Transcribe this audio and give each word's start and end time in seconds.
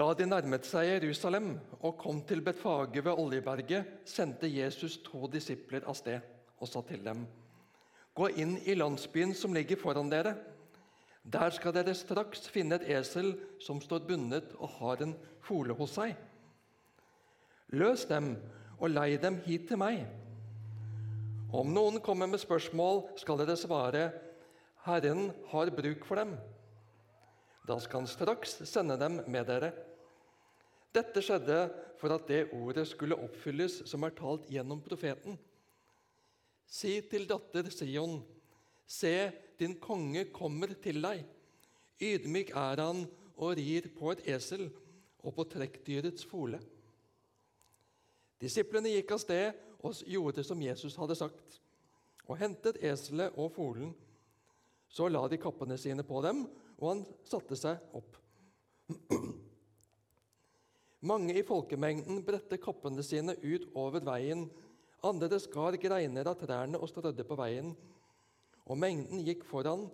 Da 0.00 0.14
de 0.16 0.24
nærmet 0.24 0.64
seg 0.64 0.86
Jerusalem 0.94 1.50
og 1.84 1.98
kom 2.00 2.22
til 2.24 2.40
Betfage 2.40 3.02
ved 3.04 3.18
Oljeberget, 3.20 3.98
sendte 4.08 4.48
Jesus 4.48 4.94
to 5.04 5.26
disipler 5.28 5.84
av 5.84 5.98
sted 5.98 6.22
og 6.56 6.70
sa 6.70 6.80
til 6.88 7.02
dem.: 7.04 7.26
Gå 8.16 8.30
inn 8.40 8.54
i 8.64 8.78
landsbyen 8.78 9.34
som 9.36 9.52
ligger 9.52 9.76
foran 9.76 10.08
dere. 10.08 10.38
Der 11.20 11.52
skal 11.52 11.74
dere 11.76 11.92
straks 11.94 12.48
finne 12.48 12.78
et 12.78 12.86
esel 12.96 13.34
som 13.60 13.82
står 13.84 14.06
bundet 14.08 14.54
og 14.56 14.72
har 14.78 15.02
en 15.04 15.12
fole 15.44 15.76
hos 15.76 15.98
seg. 15.98 16.16
Løs 17.76 18.06
dem 18.08 18.38
og 18.78 18.94
lei 18.94 19.18
dem 19.20 19.36
hit 19.44 19.68
til 19.68 19.82
meg. 19.84 20.06
Om 21.52 21.74
noen 21.76 22.00
kommer 22.00 22.30
med 22.30 22.40
spørsmål, 22.40 23.04
skal 23.20 23.44
dere 23.44 23.58
svare, 23.58 24.08
Herren 24.86 25.28
har 25.52 25.76
bruk 25.76 26.08
for 26.08 26.16
dem. 26.16 26.38
Da 27.68 27.76
skal 27.78 28.00
han 28.00 28.08
straks 28.08 28.62
sende 28.64 28.96
dem 28.96 29.20
med 29.28 29.44
dere. 29.44 29.89
Dette 30.94 31.22
skjedde 31.22 31.60
for 32.00 32.14
at 32.14 32.26
det 32.26 32.48
ordet 32.56 32.86
skulle 32.88 33.18
oppfylles 33.18 33.82
som 33.88 34.02
er 34.06 34.14
talt 34.16 34.48
gjennom 34.50 34.80
profeten. 34.82 35.36
Si 36.70 36.96
til 37.10 37.26
datter 37.30 37.68
Sion, 37.70 38.20
se, 38.86 39.30
din 39.58 39.76
konge 39.82 40.24
kommer 40.34 40.72
til 40.82 41.02
deg. 41.04 41.22
Ydmyk 42.00 42.54
er 42.56 42.80
han 42.80 43.04
og 43.36 43.56
rir 43.58 43.90
på 43.96 44.12
et 44.14 44.22
esel 44.34 44.68
og 45.20 45.34
på 45.36 45.46
trekkdyrets 45.52 46.24
fole. 46.28 46.60
Disiplene 48.40 48.94
gikk 48.94 49.12
av 49.14 49.20
sted 49.20 49.58
og 49.84 50.00
gjorde 50.08 50.44
som 50.46 50.62
Jesus 50.64 50.96
hadde 50.96 51.16
sagt, 51.18 51.58
og 52.26 52.38
hentet 52.40 52.80
eselet 52.84 53.36
og 53.36 53.52
folen. 53.52 53.92
Så 54.90 55.10
la 55.10 55.22
de 55.28 55.38
kappene 55.38 55.76
sine 55.78 56.02
på 56.06 56.22
dem, 56.24 56.46
og 56.80 56.86
han 56.88 57.02
satte 57.28 57.58
seg 57.58 57.78
opp. 57.94 58.16
Mange 61.00 61.32
i 61.32 61.44
folkemengden 61.46 62.20
bredte 62.26 62.58
kappene 62.60 63.02
sine 63.04 63.32
ut 63.40 63.70
over 63.78 64.04
veien. 64.04 64.44
Andre 65.06 65.38
skar 65.40 65.78
greiner 65.80 66.28
av 66.28 66.36
trærne 66.42 66.76
og 66.76 66.90
strødde 66.90 67.24
på 67.24 67.38
veien. 67.40 67.72
Og 68.68 68.76
mengden, 68.78 69.22
gikk 69.24 69.46
foran, 69.48 69.86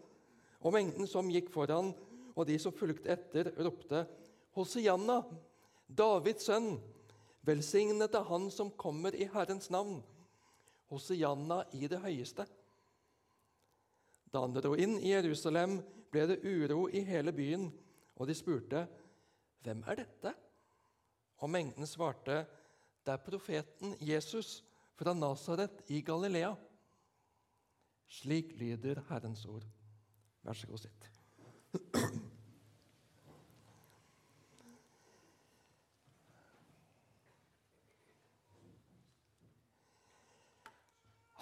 og 0.60 0.74
mengden 0.74 1.06
som 1.08 1.30
gikk 1.30 1.52
foran, 1.54 1.92
og 2.34 2.48
de 2.48 2.58
som 2.60 2.74
fulgte 2.74 3.12
etter, 3.14 3.52
ropte 3.62 4.02
Hosianna, 4.56 5.20
Davids 5.86 6.48
sønn, 6.48 6.74
velsignet 7.46 8.14
er 8.18 8.26
Han 8.26 8.50
som 8.50 8.72
kommer 8.74 9.14
i 9.14 9.28
Herrens 9.30 9.70
navn. 9.70 10.00
Hosianna 10.90 11.62
i 11.72 11.86
det 11.88 12.00
høyeste. 12.02 12.46
Da 14.32 14.42
han 14.42 14.56
dro 14.56 14.74
inn 14.74 14.98
i 14.98 15.14
Jerusalem, 15.14 15.78
ble 16.10 16.26
det 16.32 16.40
uro 16.42 16.88
i 16.90 17.04
hele 17.06 17.32
byen, 17.32 17.70
og 18.16 18.26
de 18.26 18.34
spurte, 18.34 18.88
'Hvem 19.62 19.84
er 19.86 19.94
dette?' 20.02 20.45
Og 21.38 21.50
mengden 21.50 21.86
svarte, 21.86 22.46
'Det 23.04 23.12
er 23.12 23.16
profeten 23.16 23.96
Jesus 24.00 24.64
fra 24.96 25.12
Nasaret 25.12 25.82
i 25.88 26.00
Galilea.' 26.00 26.56
Slik 28.08 28.52
lyder 28.58 29.02
Herrens 29.08 29.44
ord. 29.46 29.64
Vær 30.42 30.52
så 30.52 30.66
god, 30.66 30.78
sitt. 30.78 31.10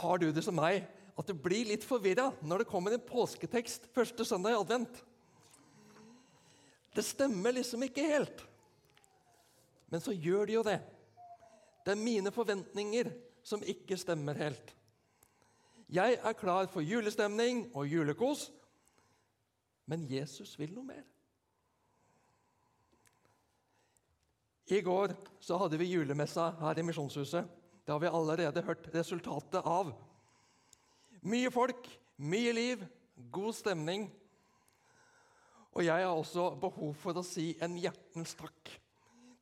Har 0.04 0.16
du 0.20 0.32
det 0.32 0.44
som 0.44 0.56
meg, 0.56 0.84
at 1.16 1.28
du 1.28 1.34
blir 1.38 1.68
litt 1.68 1.84
forvirra 1.86 2.32
når 2.42 2.64
det 2.64 2.68
kommer 2.68 2.92
en 2.92 3.00
påsketekst 3.00 3.86
første 3.94 4.24
søndag 4.24 4.50
i 4.52 4.58
advent? 4.58 5.04
Det 6.94 7.04
stemmer 7.04 7.54
liksom 7.56 7.82
ikke 7.86 8.08
helt. 8.08 8.44
Men 9.92 10.02
så 10.02 10.12
gjør 10.12 10.48
de 10.48 10.56
jo 10.56 10.64
det. 10.66 10.78
Det 11.84 11.92
er 11.92 12.00
mine 12.00 12.32
forventninger 12.32 13.10
som 13.44 13.62
ikke 13.68 13.98
stemmer 14.00 14.38
helt. 14.40 14.72
Jeg 15.92 16.16
er 16.16 16.36
klar 16.38 16.66
for 16.72 16.80
julestemning 16.80 17.66
og 17.76 17.86
julekos, 17.86 18.48
men 19.86 20.06
Jesus 20.08 20.54
vil 20.58 20.72
noe 20.72 20.88
mer. 20.88 21.02
I 24.72 24.80
går 24.80 25.12
så 25.44 25.58
hadde 25.60 25.76
vi 25.76 25.90
julemessa 25.92 26.48
her 26.62 26.80
i 26.80 26.84
Misjonshuset. 26.88 27.44
Det 27.84 27.92
har 27.92 28.00
vi 28.00 28.08
allerede 28.08 28.64
hørt 28.64 28.88
resultatet 28.94 29.60
av. 29.60 29.90
Mye 31.20 31.50
folk, 31.52 31.84
mye 32.16 32.52
liv, 32.56 32.86
god 33.30 33.52
stemning. 33.52 34.08
Og 35.76 35.84
jeg 35.84 36.06
har 36.06 36.16
også 36.16 36.54
behov 36.62 36.94
for 36.96 37.20
å 37.20 37.26
si 37.26 37.50
en 37.60 37.76
hjertens 37.76 38.32
takk 38.40 38.72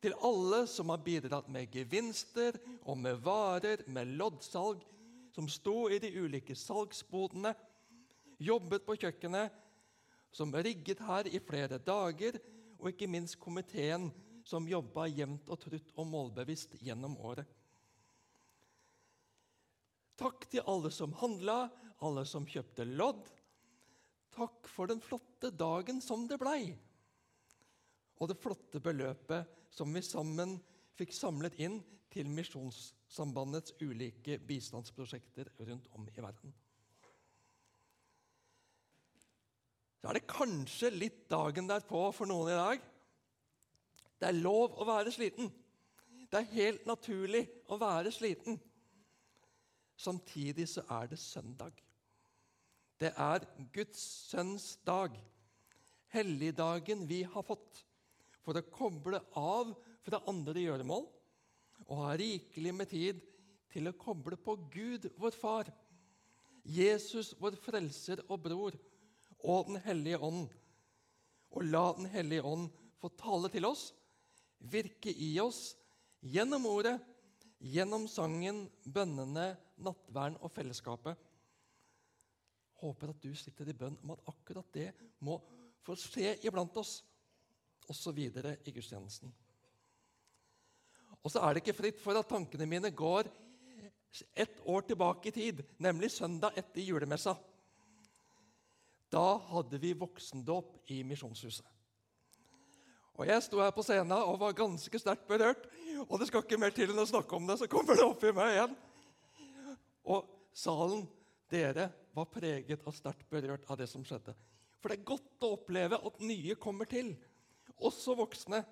til 0.03 0.15
alle 0.19 0.65
som 0.67 0.91
har 0.91 1.03
bidratt 1.03 1.47
med 1.51 1.71
gevinster 1.71 2.57
og 2.83 2.97
med 2.99 3.21
varer, 3.23 3.85
med 3.87 4.17
loddsalg, 4.19 4.81
som 5.33 5.47
sto 5.49 5.87
i 5.89 5.99
de 6.03 6.11
ulike 6.19 6.55
salgsbodene, 6.59 7.53
jobbet 8.43 8.83
på 8.85 8.97
kjøkkenet, 8.99 9.53
som 10.33 10.53
rigget 10.53 11.01
her 11.07 11.29
i 11.29 11.39
flere 11.39 11.79
dager, 11.79 12.37
og 12.81 12.91
ikke 12.91 13.07
minst 13.07 13.39
komiteen 13.39 14.09
som 14.43 14.67
jobba 14.67 15.07
jevnt 15.07 15.47
og 15.53 15.61
trutt 15.61 15.93
og 15.95 16.09
målbevisst 16.09 16.75
gjennom 16.83 17.15
året. 17.23 17.47
Takk 20.19 20.49
til 20.51 20.67
alle 20.69 20.91
som 20.93 21.15
handla, 21.21 21.69
alle 22.03 22.25
som 22.27 22.45
kjøpte 22.45 22.85
lodd. 22.91 23.23
Takk 24.35 24.67
for 24.69 24.91
den 24.91 24.99
flotte 25.01 25.53
dagen 25.55 26.01
som 26.03 26.27
det 26.27 26.41
blei, 26.41 26.73
og 28.21 28.29
det 28.29 28.39
flotte 28.39 28.81
beløpet 28.83 29.69
som 29.73 29.93
vi 29.93 30.03
sammen 30.05 30.57
fikk 30.97 31.13
samlet 31.15 31.57
inn 31.61 31.79
til 32.13 32.29
Misjonssambandets 32.29 33.73
ulike 33.81 34.37
bistandsprosjekter 34.47 35.49
rundt 35.65 35.89
om 35.97 36.05
i 36.09 36.21
verden. 36.21 36.53
Så 40.03 40.09
er 40.11 40.19
det 40.19 40.27
kanskje 40.27 40.91
litt 40.91 41.23
dagen 41.31 41.69
derpå 41.69 42.09
for 42.13 42.29
noen 42.29 42.51
i 42.51 42.59
dag. 42.59 42.81
Det 44.19 44.29
er 44.29 44.41
lov 44.43 44.75
å 44.75 44.87
være 44.87 45.13
sliten. 45.15 45.47
Det 46.29 46.41
er 46.41 46.55
helt 46.57 46.85
naturlig 46.89 47.45
å 47.71 47.77
være 47.79 48.11
sliten. 48.11 48.59
Samtidig 49.95 50.67
så 50.69 50.83
er 50.91 51.07
det 51.11 51.19
søndag. 51.21 51.79
Det 52.99 53.13
er 53.19 53.45
Guds 53.73 54.01
sønns 54.29 54.73
dag, 54.85 55.15
helligdagen 56.13 57.07
vi 57.07 57.23
har 57.23 57.45
fått 57.47 57.83
for 58.43 58.59
å 58.59 58.65
koble 58.73 59.19
av 59.39 59.71
fra 60.03 60.19
andre 60.29 60.65
gjøremål 60.65 61.05
og 61.87 62.01
ha 62.03 62.15
rikelig 62.19 62.73
med 62.75 62.91
tid 62.91 63.21
til 63.73 63.89
å 63.89 63.95
koble 63.97 64.37
på 64.39 64.55
Gud, 64.71 65.09
vår 65.17 65.35
Far, 65.35 65.71
Jesus, 66.63 67.33
vår 67.39 67.57
Frelser 67.59 68.21
og 68.29 68.43
Bror, 68.45 68.75
og 69.43 69.67
Den 69.67 69.81
hellige 69.83 70.21
ånd. 70.23 70.47
Og 71.51 71.65
la 71.67 71.91
Den 71.97 72.07
hellige 72.13 72.45
ånd 72.47 72.69
få 73.01 73.09
tale 73.19 73.49
til 73.51 73.67
oss, 73.67 73.91
virke 74.59 75.11
i 75.11 75.33
oss 75.43 75.73
gjennom 76.23 76.65
ordet, 76.69 76.95
gjennom 77.59 78.07
sangen, 78.07 78.65
bønnene, 78.85 79.53
nattverden 79.83 80.39
og 80.39 80.51
fellesskapet. 80.55 81.17
Håper 82.83 83.11
at 83.11 83.23
du 83.23 83.31
sitter 83.35 83.71
i 83.71 83.75
bønn 83.75 83.97
om 84.03 84.13
at 84.15 84.23
akkurat 84.31 84.71
det 84.75 84.89
må 85.23 85.39
få 85.83 85.95
skje 85.99 86.37
iblant 86.47 86.75
oss 86.79 87.01
osv. 87.93 88.19
i 88.19 88.73
gudstjenesten. 88.75 89.31
Og 91.23 91.31
så 91.31 91.39
er 91.39 91.53
det 91.53 91.63
ikke 91.63 91.77
fritt 91.77 92.01
for 92.03 92.17
at 92.19 92.27
tankene 92.27 92.67
mine 92.67 92.91
går 92.91 93.29
ett 94.35 94.59
år 94.67 94.81
tilbake 94.81 95.29
i 95.29 95.31
tid, 95.31 95.63
nemlig 95.77 96.11
søndag 96.11 96.57
etter 96.59 96.81
julemessa. 96.81 97.37
Da 99.13 99.37
hadde 99.37 99.77
vi 99.77 99.93
voksendåp 99.93 100.91
i 100.91 101.03
Misjonshuset. 101.05 101.65
Og 103.13 103.27
Jeg 103.29 103.43
sto 103.45 103.59
her 103.61 103.71
på 103.71 103.83
scenen 103.85 104.15
og 104.17 104.39
var 104.41 104.55
ganske 104.57 104.99
sterkt 104.99 105.27
berørt. 105.29 105.67
Og 106.09 106.17
det 106.19 106.27
skal 106.27 106.41
ikke 106.41 106.57
mer 106.57 106.73
til 106.73 106.89
enn 106.89 107.01
å 107.03 107.05
snakke 107.05 107.37
om 107.37 107.45
det, 107.45 107.59
så 107.61 107.69
kommer 107.69 107.95
det 107.95 108.05
opp 108.05 108.23
i 108.25 108.33
meg 108.33 108.55
igjen. 108.55 108.73
Og 110.09 110.25
salen, 110.57 111.05
dere, 111.49 111.91
var 112.13 112.29
preget 112.33 112.81
og 112.89 112.95
sterkt 112.97 113.29
berørt 113.29 113.69
av 113.69 113.77
det 113.77 113.87
som 113.89 114.03
skjedde. 114.05 114.33
For 114.81 114.89
det 114.89 114.99
er 114.99 115.11
godt 115.13 115.45
å 115.45 115.53
oppleve 115.55 116.01
at 116.09 116.25
nye 116.25 116.57
kommer 116.59 116.89
til 116.89 117.13
også 117.77 118.15
voksne, 118.17 118.63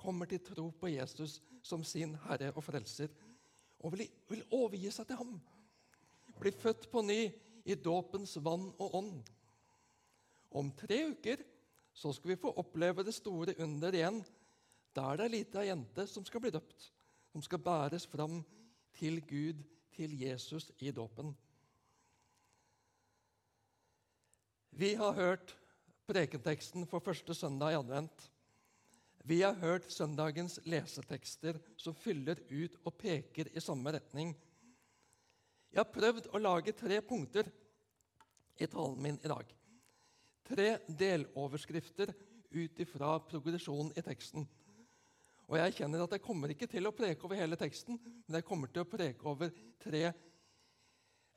kommer 0.00 0.26
til 0.26 0.40
tro 0.40 0.70
på 0.80 0.88
Jesus 0.88 1.40
som 1.62 1.84
sin 1.84 2.14
Herre 2.24 2.54
og 2.54 2.64
Frelser 2.64 3.12
og 3.84 3.92
vil, 3.94 4.06
vil 4.28 4.44
overgi 4.56 4.90
seg 4.92 5.08
til 5.08 5.20
ham. 5.20 5.34
Bli 6.40 6.52
født 6.56 6.86
på 6.92 7.02
ny 7.04 7.20
i 7.68 7.76
dåpens 7.76 8.38
vann 8.40 8.70
og 8.80 8.94
ånd. 8.96 9.18
Om 10.56 10.72
tre 10.76 11.02
uker 11.12 11.42
så 11.92 12.12
skal 12.16 12.32
vi 12.32 12.40
få 12.40 12.54
oppleve 12.60 13.04
det 13.04 13.14
store 13.14 13.54
under 13.60 13.94
igjen. 13.94 14.22
Da 14.96 15.10
er 15.10 15.20
det 15.20 15.28
ei 15.28 15.34
lita 15.36 15.64
jente 15.66 16.06
som 16.10 16.24
skal 16.26 16.42
bli 16.42 16.52
døpt, 16.54 16.88
som 17.30 17.44
skal 17.44 17.62
bæres 17.62 18.08
fram 18.10 18.40
til 18.96 19.20
Gud, 19.26 19.60
til 19.94 20.16
Jesus, 20.18 20.70
i 20.78 20.90
dåpen. 20.94 21.34
Vi 24.70 24.94
har 24.94 25.12
hørt 25.12 25.56
prekenteksten 26.08 26.86
for 26.88 27.02
første 27.04 27.34
søndag 27.34 27.74
i 27.74 27.78
advent. 27.78 28.30
Vi 29.22 29.42
har 29.42 29.58
hørt 29.60 29.90
søndagens 29.92 30.58
lesetekster 30.64 31.58
som 31.76 31.94
fyller 31.94 32.40
ut 32.48 32.76
og 32.84 32.96
peker 32.98 33.50
i 33.52 33.60
samme 33.60 33.92
retning. 33.92 34.32
Jeg 35.70 35.82
har 35.82 35.92
prøvd 35.92 36.30
å 36.32 36.40
lage 36.40 36.74
tre 36.74 37.00
punkter 37.04 37.50
i 38.60 38.66
talen 38.66 39.02
min 39.02 39.20
i 39.20 39.30
dag. 39.30 39.52
Tre 40.50 40.70
deloverskrifter 40.88 42.14
ut 42.50 42.80
ifra 42.82 43.18
progresjonen 43.28 43.92
i 43.94 44.02
teksten. 44.02 44.48
Og 45.50 45.58
jeg 45.58 45.76
kjenner 45.80 46.04
at 46.04 46.14
jeg 46.14 46.24
kommer 46.24 46.52
ikke 46.52 46.68
til 46.70 46.86
å 46.86 46.94
preke 46.94 47.26
over 47.26 47.38
hele 47.38 47.58
teksten, 47.58 47.98
men 47.98 48.38
jeg 48.38 48.46
kommer 48.46 48.70
til 48.70 48.84
å 48.84 48.90
preke 48.90 49.26
over 49.26 49.52
tre 49.82 50.04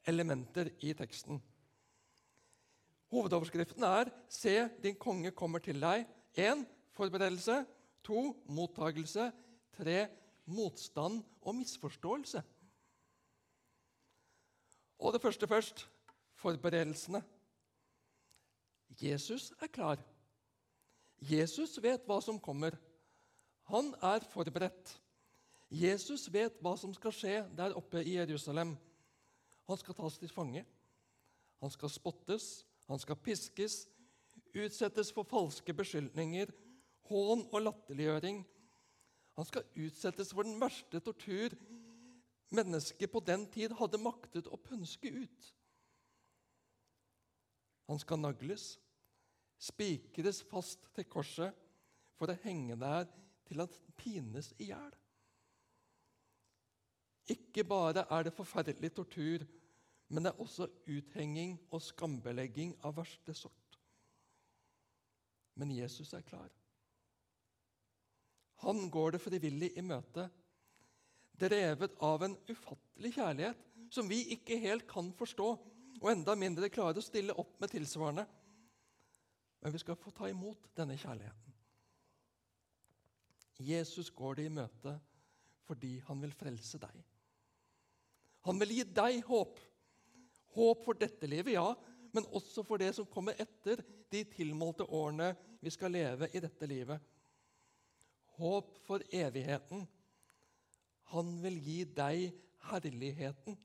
elementer 0.09 0.71
i 0.86 0.94
teksten. 0.97 1.41
Hovedoverskriften 3.13 3.83
er 3.83 4.12
'Se, 4.29 4.69
din 4.81 4.95
konge 4.95 5.31
kommer 5.31 5.59
til 5.59 5.79
deg'. 5.79 6.07
1. 6.36 6.65
Forberedelse. 6.94 7.63
2. 8.04 8.24
Mottagelse. 8.54 9.31
3. 9.78 10.07
Motstand 10.45 11.24
og 11.42 11.56
misforståelse. 11.56 12.44
Og 15.00 15.13
det 15.13 15.22
første 15.22 15.48
først 15.48 15.90
forberedelsene. 16.40 17.24
Jesus 19.01 19.54
er 19.62 19.68
klar. 19.68 20.00
Jesus 21.19 21.80
vet 21.81 22.04
hva 22.07 22.19
som 22.22 22.40
kommer. 22.40 22.75
Han 23.72 23.94
er 24.04 24.25
forberedt. 24.31 24.98
Jesus 25.74 26.28
vet 26.31 26.60
hva 26.62 26.75
som 26.78 26.94
skal 26.94 27.16
skje 27.16 27.38
der 27.57 27.75
oppe 27.80 28.04
i 28.04 28.18
Jerusalem. 28.19 28.75
Han 29.68 29.80
skal 29.80 29.96
tas 29.98 30.19
til 30.19 30.30
fange. 30.30 30.66
Han 31.63 31.72
skal 31.72 31.89
spottes, 31.89 32.66
han 32.92 33.00
skal 33.00 33.16
piskes, 33.16 33.86
utsettes 34.54 35.13
for 35.16 35.24
falske 35.24 35.74
beskyldninger, 35.74 36.51
hån 37.09 37.47
og 37.51 37.61
latterliggjøring. 37.67 38.44
Han 39.38 39.50
skal 39.50 39.65
utsettes 39.85 40.31
for 40.33 40.45
den 40.45 40.59
verste 40.61 41.01
tortur 41.03 41.55
mennesket 42.53 43.11
på 43.11 43.21
den 43.25 43.45
tid 43.51 43.73
hadde 43.77 44.01
maktet 44.01 44.47
å 44.47 44.59
pønske 44.61 45.09
ut. 45.09 45.50
Han 47.89 48.00
skal 48.00 48.21
nagles, 48.21 48.77
spikres 49.59 50.41
fast 50.47 50.88
til 50.95 51.07
korset 51.09 51.57
for 52.17 52.31
å 52.31 52.39
henge 52.45 52.77
der 52.79 53.09
til 53.47 53.63
han 53.63 53.73
pines 54.00 54.53
i 54.61 54.69
hjel. 54.71 54.94
Ikke 57.33 57.63
bare 57.67 58.05
er 58.11 58.27
det 58.27 58.35
forferdelig 58.35 58.91
tortur, 58.95 59.45
men 60.11 60.25
det 60.25 60.33
er 60.33 60.41
også 60.44 60.67
uthenging 60.91 61.55
og 61.71 61.81
skambelegging 61.81 62.75
av 62.83 62.97
verste 63.00 63.35
sort. 63.35 63.79
Men 65.55 65.71
Jesus 65.71 66.11
er 66.17 66.25
klar. 66.25 66.50
Han 68.63 68.88
går 68.89 69.15
det 69.15 69.21
frivillig 69.24 69.74
i 69.77 69.83
møte, 69.83 70.30
drevet 71.39 71.95
av 72.04 72.24
en 72.24 72.36
ufattelig 72.48 73.13
kjærlighet 73.18 73.63
som 73.94 74.07
vi 74.10 74.21
ikke 74.36 74.57
helt 74.62 74.86
kan 74.89 75.12
forstå, 75.18 75.48
og 76.01 76.12
enda 76.12 76.36
mindre 76.39 76.69
klarer 76.71 77.00
å 77.00 77.06
stille 77.06 77.36
opp 77.39 77.57
med 77.62 77.71
tilsvarende. 77.74 78.25
Men 79.63 79.74
vi 79.75 79.81
skal 79.81 80.00
få 80.00 80.12
ta 80.15 80.27
imot 80.31 80.71
denne 80.75 80.98
kjærligheten. 81.00 81.54
Jesus 83.63 84.10
går 84.12 84.39
det 84.39 84.48
i 84.50 84.54
møte 84.54 84.98
fordi 85.63 85.94
han 86.07 86.19
vil 86.19 86.33
frelse 86.36 86.80
deg. 86.81 87.04
Han 88.44 88.60
vil 88.60 88.74
gi 88.75 88.83
deg 88.83 89.21
håp. 89.30 89.60
Håp 90.57 90.83
for 90.83 91.00
dette 91.00 91.30
livet, 91.30 91.54
ja, 91.56 91.69
men 92.13 92.27
også 92.36 92.65
for 92.68 92.81
det 92.81 92.92
som 92.98 93.07
kommer 93.10 93.39
etter 93.39 93.80
de 94.12 94.25
tilmålte 94.33 94.86
årene 94.86 95.31
vi 95.63 95.71
skal 95.74 95.95
leve 95.95 96.27
i 96.36 96.42
dette 96.44 96.68
livet. 96.69 97.00
Håp 98.38 98.71
for 98.88 99.03
evigheten. 99.13 99.85
Han 101.13 101.35
vil 101.44 101.59
gi 101.62 101.83
deg 101.85 102.31
herligheten. 102.69 103.57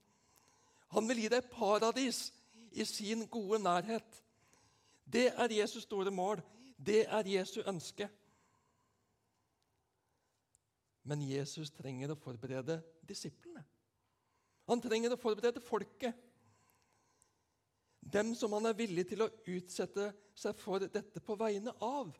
Han 0.93 1.09
vil 1.09 1.23
gi 1.25 1.31
deg 1.33 1.49
paradis 1.53 2.29
i 2.73 2.85
sin 2.85 3.27
gode 3.31 3.61
nærhet. 3.63 4.23
Det 5.05 5.31
er 5.33 5.57
Jesus 5.61 5.87
store 5.89 6.13
mål. 6.13 6.43
Det 6.77 7.07
er 7.09 7.27
Jesu 7.27 7.61
ønske. 7.67 8.09
Men 11.09 11.25
Jesus 11.25 11.73
trenger 11.73 12.13
å 12.13 12.21
forberede 12.21 12.83
disiplene. 13.09 13.65
Han 14.69 14.83
trenger 14.85 15.15
å 15.15 15.21
forberede 15.21 15.65
folket. 15.65 16.13
Dem 17.99 18.35
som 18.37 18.53
han 18.57 18.69
er 18.69 18.77
villig 18.77 19.07
til 19.09 19.25
å 19.25 19.31
utsette 19.49 20.11
seg 20.37 20.57
for 20.61 20.85
dette 20.85 21.21
på 21.25 21.37
vegne 21.41 21.73
av 21.85 22.13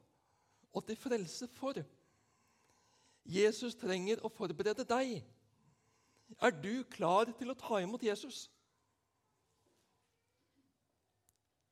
og 0.73 0.85
til 0.89 0.99
frelse 1.01 1.49
for. 1.53 1.79
Jesus 3.29 3.77
trenger 3.77 4.23
å 4.25 4.31
forberede 4.33 4.87
deg. 4.89 5.19
Er 6.41 6.55
du 6.55 6.85
klar 6.93 7.31
til 7.37 7.53
å 7.53 7.59
ta 7.59 7.81
imot 7.85 8.05
Jesus? 8.05 8.47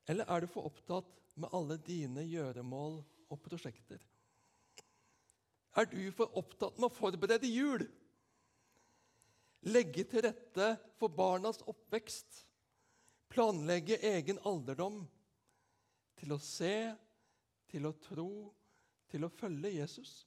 Eller 0.07 0.29
er 0.31 0.45
du 0.45 0.51
for 0.53 0.69
opptatt 0.69 1.33
med 1.37 1.53
alle 1.57 1.81
dine 1.83 2.23
gjøremål 2.29 3.01
og 3.33 3.41
prosjekter? 3.43 3.99
er 5.77 5.89
du 5.91 6.01
for 6.17 6.33
opptatt 6.39 6.79
med 6.79 6.89
å 6.89 6.97
forberede 6.97 7.49
jul. 7.51 7.85
Legge 9.67 10.07
til 10.09 10.25
rette 10.25 10.71
for 10.97 11.13
barnas 11.13 11.61
oppvekst. 11.69 12.45
Planlegge 13.33 13.99
egen 14.15 14.41
alderdom. 14.49 15.03
Til 16.17 16.33
å 16.33 16.41
se, 16.41 16.95
til 17.69 17.89
å 17.89 17.93
tro, 18.01 18.31
til 19.13 19.27
å 19.27 19.33
følge 19.33 19.75
Jesus. 19.75 20.23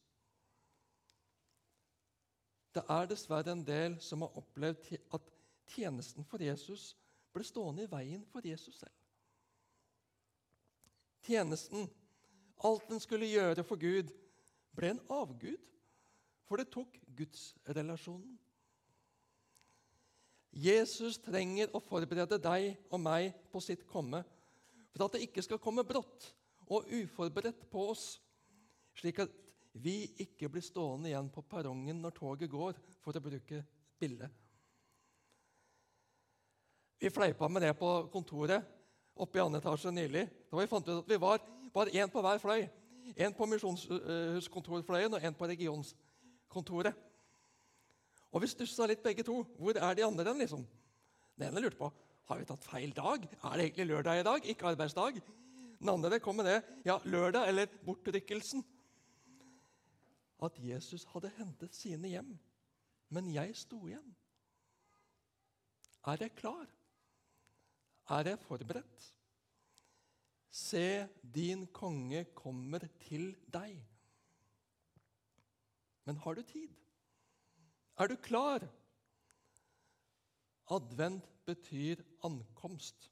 Det 2.75 2.83
er 2.85 3.09
dessverre 3.09 3.53
en 3.53 3.65
del 3.65 3.97
som 4.03 4.21
har 4.25 4.35
opplevd 4.37 4.91
at 5.15 5.29
tjenesten 5.73 6.25
for 6.27 6.41
Jesus 6.43 6.93
ble 7.33 7.45
stående 7.45 7.85
i 7.85 7.91
veien 7.91 8.25
for 8.29 8.45
Jesus 8.45 8.77
selv. 8.81 8.93
Tjenesten, 11.25 11.89
alt 12.65 12.85
den 12.89 13.01
skulle 13.01 13.29
gjøre 13.29 13.65
for 13.67 13.79
Gud, 13.81 14.11
ble 14.75 14.93
en 14.93 15.01
avgud, 15.13 15.59
for 16.47 16.61
det 16.61 16.71
tok 16.73 16.95
gudsrelasjonen. 17.17 18.37
Jesus 20.49 21.19
trenger 21.21 21.69
å 21.77 21.81
forberede 21.83 22.39
deg 22.41 22.71
og 22.89 23.01
meg 23.03 23.35
på 23.53 23.61
sitt 23.61 23.85
komme, 23.89 24.23
for 24.89 25.05
at 25.05 25.15
det 25.15 25.27
ikke 25.27 25.43
skal 25.45 25.61
komme 25.61 25.85
brått 25.85 26.31
og 26.69 26.89
uforberedt 26.89 27.67
på 27.69 27.85
oss, 27.91 28.17
slik 28.97 29.21
at 29.21 29.33
vi 29.81 30.09
ikke 30.23 30.49
blir 30.51 30.63
stående 30.65 31.09
igjen 31.11 31.29
på 31.33 31.43
perrongen 31.47 32.01
når 32.03 32.15
toget 32.17 32.51
går, 32.51 32.77
for 33.03 33.15
å 33.15 33.23
bruke 33.23 33.63
bildet. 33.99 34.31
Vi 36.99 37.11
fleipa 37.13 37.47
med 37.47 37.63
det 37.63 37.73
på 37.79 37.89
kontoret 38.11 38.65
oppe 39.19 39.39
i 39.39 39.43
andre 39.43 39.61
etasje 39.61 39.91
nylig. 39.95 40.25
Da 40.51 40.59
vi 40.59 40.67
fant 40.67 40.87
ut 40.89 40.97
at 40.97 41.11
vi 41.11 41.19
var 41.21 41.39
bare 41.73 41.93
én 41.95 42.11
på 42.11 42.23
hver 42.23 42.41
fløy. 42.43 42.65
En 43.15 43.35
på 43.35 43.47
misjonshuskontorfløyen 43.49 45.15
og 45.15 45.23
en 45.23 45.37
på 45.37 45.47
regionskontoret. 45.49 46.97
Og 48.29 48.43
vi 48.43 48.51
stussa 48.51 48.85
litt 48.89 49.03
begge 49.03 49.23
to. 49.25 49.41
Hvor 49.57 49.79
er 49.79 49.95
de 49.95 50.05
andre? 50.05 50.35
liksom? 50.43 50.67
Den 51.39 51.49
ene 51.49 51.63
lurte 51.63 51.79
på 51.79 51.89
har 52.29 52.37
vi 52.37 52.45
tatt 52.45 52.67
feil 52.67 52.91
dag. 52.93 53.23
Er 53.25 53.55
det 53.57 53.63
egentlig 53.63 53.87
lørdag 53.89 54.19
i 54.19 54.25
dag, 54.27 54.49
ikke 54.51 54.67
arbeidsdag? 54.69 55.21
Den 55.79 55.89
andre 55.89 56.19
kom 56.21 56.37
med 56.37 56.45
det. 56.45 56.59
Ja, 56.85 56.99
lørdag 57.09 57.47
eller 57.49 57.71
bortrykkelsen. 57.85 58.61
At 60.41 60.59
Jesus 60.63 61.03
hadde 61.13 61.31
hentet 61.37 61.75
sine 61.75 62.07
hjem, 62.07 62.31
men 63.09 63.31
jeg 63.33 63.55
sto 63.57 63.81
igjen. 63.87 64.15
Er 66.07 66.17
jeg 66.23 66.35
klar? 66.35 66.67
Er 68.09 68.29
jeg 68.31 68.39
forberedt? 68.39 69.07
Se, 70.49 71.07
din 71.21 71.67
konge 71.67 72.23
kommer 72.35 72.81
til 73.03 73.35
deg. 73.53 73.77
Men 76.05 76.17
har 76.17 76.33
du 76.33 76.41
tid? 76.41 76.73
Er 77.99 78.07
du 78.07 78.15
klar? 78.15 78.63
Advent 80.71 81.27
betyr 81.45 82.01
ankomst. 82.23 83.11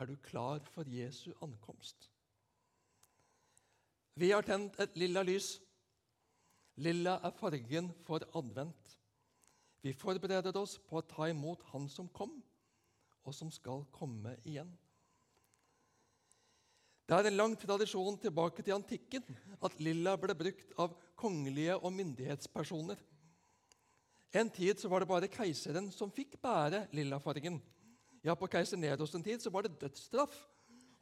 Er 0.00 0.06
du 0.06 0.16
klar 0.16 0.58
for 0.72 0.88
Jesu 0.88 1.32
ankomst? 1.42 2.10
Vi 4.14 4.30
har 4.30 4.42
tent 4.42 4.80
et 4.80 4.96
lilla 4.96 5.22
lys. 5.22 5.56
Lilla 6.76 7.16
er 7.24 7.32
fargen 7.36 7.88
for 8.04 8.24
advent. 8.36 8.96
Vi 9.80 9.94
forbereder 9.96 10.56
oss 10.58 10.76
på 10.82 10.98
å 10.98 11.06
ta 11.06 11.28
imot 11.30 11.62
Han 11.72 11.86
som 11.88 12.08
kom, 12.12 12.34
og 13.24 13.34
som 13.34 13.50
skal 13.54 13.86
komme 13.94 14.34
igjen. 14.44 14.72
Det 17.06 17.14
er 17.14 17.28
en 17.28 17.38
lang 17.38 17.52
tradisjon 17.54 18.18
tilbake 18.18 18.64
til 18.66 18.74
antikken 18.74 19.36
at 19.62 19.76
lilla 19.78 20.16
ble 20.18 20.34
brukt 20.34 20.72
av 20.82 20.96
kongelige 21.14 21.76
og 21.78 21.94
myndighetspersoner. 21.94 22.98
En 24.34 24.50
tid 24.50 24.82
så 24.82 24.90
var 24.90 25.00
det 25.00 25.08
bare 25.08 25.30
keiseren 25.30 25.86
som 25.94 26.10
fikk 26.10 26.34
bære 26.42 26.88
lillafargen. 26.98 27.60
Ja, 28.26 28.34
På 28.34 28.48
keiser 28.50 28.76
Neros 28.76 29.14
tid 29.22 29.38
så 29.40 29.52
var 29.54 29.62
det 29.62 29.78
dødsstraff 29.78 30.34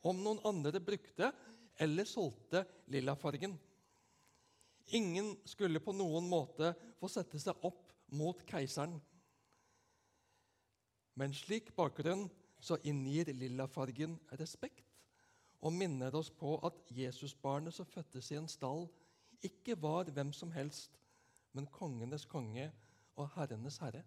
om 0.05 0.21
noen 0.21 0.43
andre 0.45 0.79
brukte 0.81 1.33
eller 1.81 2.05
solgte 2.05 2.67
lillafargen. 2.93 3.57
Ingen 4.87 5.37
skulle 5.49 5.81
på 5.81 5.95
noen 5.97 6.27
måte 6.29 6.75
få 7.01 7.09
sette 7.09 7.41
seg 7.41 7.65
opp 7.65 7.93
mot 8.13 8.43
keiseren. 8.49 8.99
Med 11.15 11.31
en 11.31 11.37
slik 11.37 11.71
bakgrunn 11.77 12.27
så 12.61 12.77
inngir 12.83 13.31
lillafargen 13.33 14.19
respekt 14.41 14.85
og 15.65 15.73
minner 15.73 16.15
oss 16.17 16.29
på 16.29 16.59
at 16.67 16.91
Jesusbarnet 16.93 17.73
som 17.75 17.89
fødtes 17.89 18.31
i 18.33 18.37
en 18.37 18.49
stall, 18.51 18.85
ikke 19.45 19.77
var 19.81 20.11
hvem 20.13 20.33
som 20.37 20.51
helst, 20.53 20.99
men 21.57 21.69
kongenes 21.73 22.27
konge 22.29 22.67
og 23.17 23.31
herrenes 23.37 23.79
herre. 23.81 24.03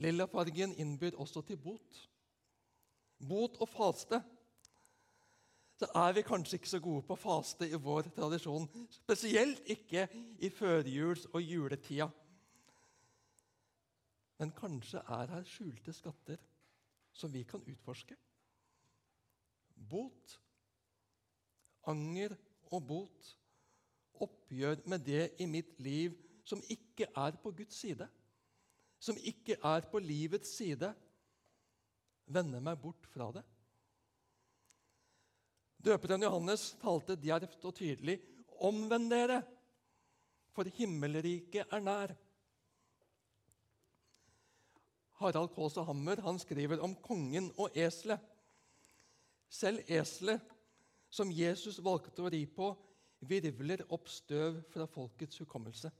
Lillafargen 0.00 0.76
innbyr 0.78 1.18
også 1.18 1.42
til 1.42 1.58
bot. 1.60 2.04
Bot 3.28 3.58
og 3.60 3.68
faste. 3.68 4.22
Så 5.80 5.86
er 5.96 6.12
vi 6.12 6.22
kanskje 6.28 6.58
ikke 6.58 6.68
så 6.68 6.78
gode 6.84 7.06
på 7.08 7.16
å 7.16 7.20
faste 7.20 7.64
i 7.64 7.78
vår 7.80 8.10
tradisjon. 8.12 8.66
Spesielt 8.92 9.62
ikke 9.72 10.02
i 10.44 10.50
førjuls- 10.52 11.24
og 11.32 11.40
juletida. 11.40 12.10
Men 14.36 14.52
kanskje 14.56 15.00
er 15.00 15.32
her 15.32 15.46
skjulte 15.48 15.94
skatter 15.96 16.42
som 17.16 17.32
vi 17.32 17.46
kan 17.48 17.64
utforske. 17.64 18.16
Bot, 19.88 20.34
anger 21.88 22.34
og 22.68 22.84
bot. 22.90 23.30
Oppgjør 24.20 24.82
med 24.84 25.06
det 25.06 25.30
i 25.40 25.46
mitt 25.48 25.78
liv 25.80 26.18
som 26.44 26.60
ikke 26.68 27.08
er 27.08 27.40
på 27.40 27.54
Guds 27.56 27.78
side, 27.80 28.04
som 29.00 29.16
ikke 29.16 29.56
er 29.64 29.88
på 29.88 30.02
livets 30.04 30.52
side. 30.58 30.92
Vende 32.28 32.60
meg 32.60 32.76
bort 32.84 33.08
fra 33.14 33.30
det. 33.32 33.46
Døperen 35.80 36.26
Johannes 36.26 36.74
talte 36.82 37.16
djervt 37.16 37.62
og 37.64 37.76
tydelig 37.76 38.18
omvend 38.60 39.08
dere, 39.12 39.40
for 40.52 40.68
himmelriket 40.76 41.70
er 41.72 41.84
nær. 41.84 42.12
Harald 45.20 45.52
Kaasa 45.54 45.84
Hammer 45.84 46.20
han 46.24 46.40
skriver 46.40 46.82
om 46.84 46.94
kongen 47.04 47.50
og 47.60 47.76
eselet. 47.76 48.20
Selv 49.50 49.82
eselet 49.88 50.44
som 51.10 51.32
Jesus 51.32 51.80
valgte 51.82 52.22
å 52.22 52.30
ri 52.32 52.44
på, 52.46 52.70
virvler 53.20 53.82
opp 53.92 54.08
støv 54.08 54.62
fra 54.72 54.86
folkets 54.88 55.40
hukommelse. 55.42 55.90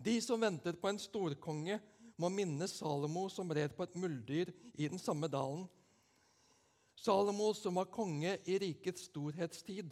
De 0.00 0.14
som 0.24 0.40
venter 0.40 0.78
på 0.80 0.88
en 0.88 1.00
storkonge, 1.00 1.80
må 2.20 2.28
minne 2.32 2.68
Salomo 2.68 3.26
som 3.32 3.48
red 3.56 3.72
på 3.76 3.86
et 3.86 3.96
muldyr 3.96 4.50
i 4.76 4.88
den 4.92 5.00
samme 5.00 5.28
dalen. 5.32 5.64
Salomo 7.00 7.54
som 7.56 7.78
var 7.80 7.88
konge 7.88 8.34
i 8.44 8.58
rikets 8.60 9.06
storhetstid 9.08 9.88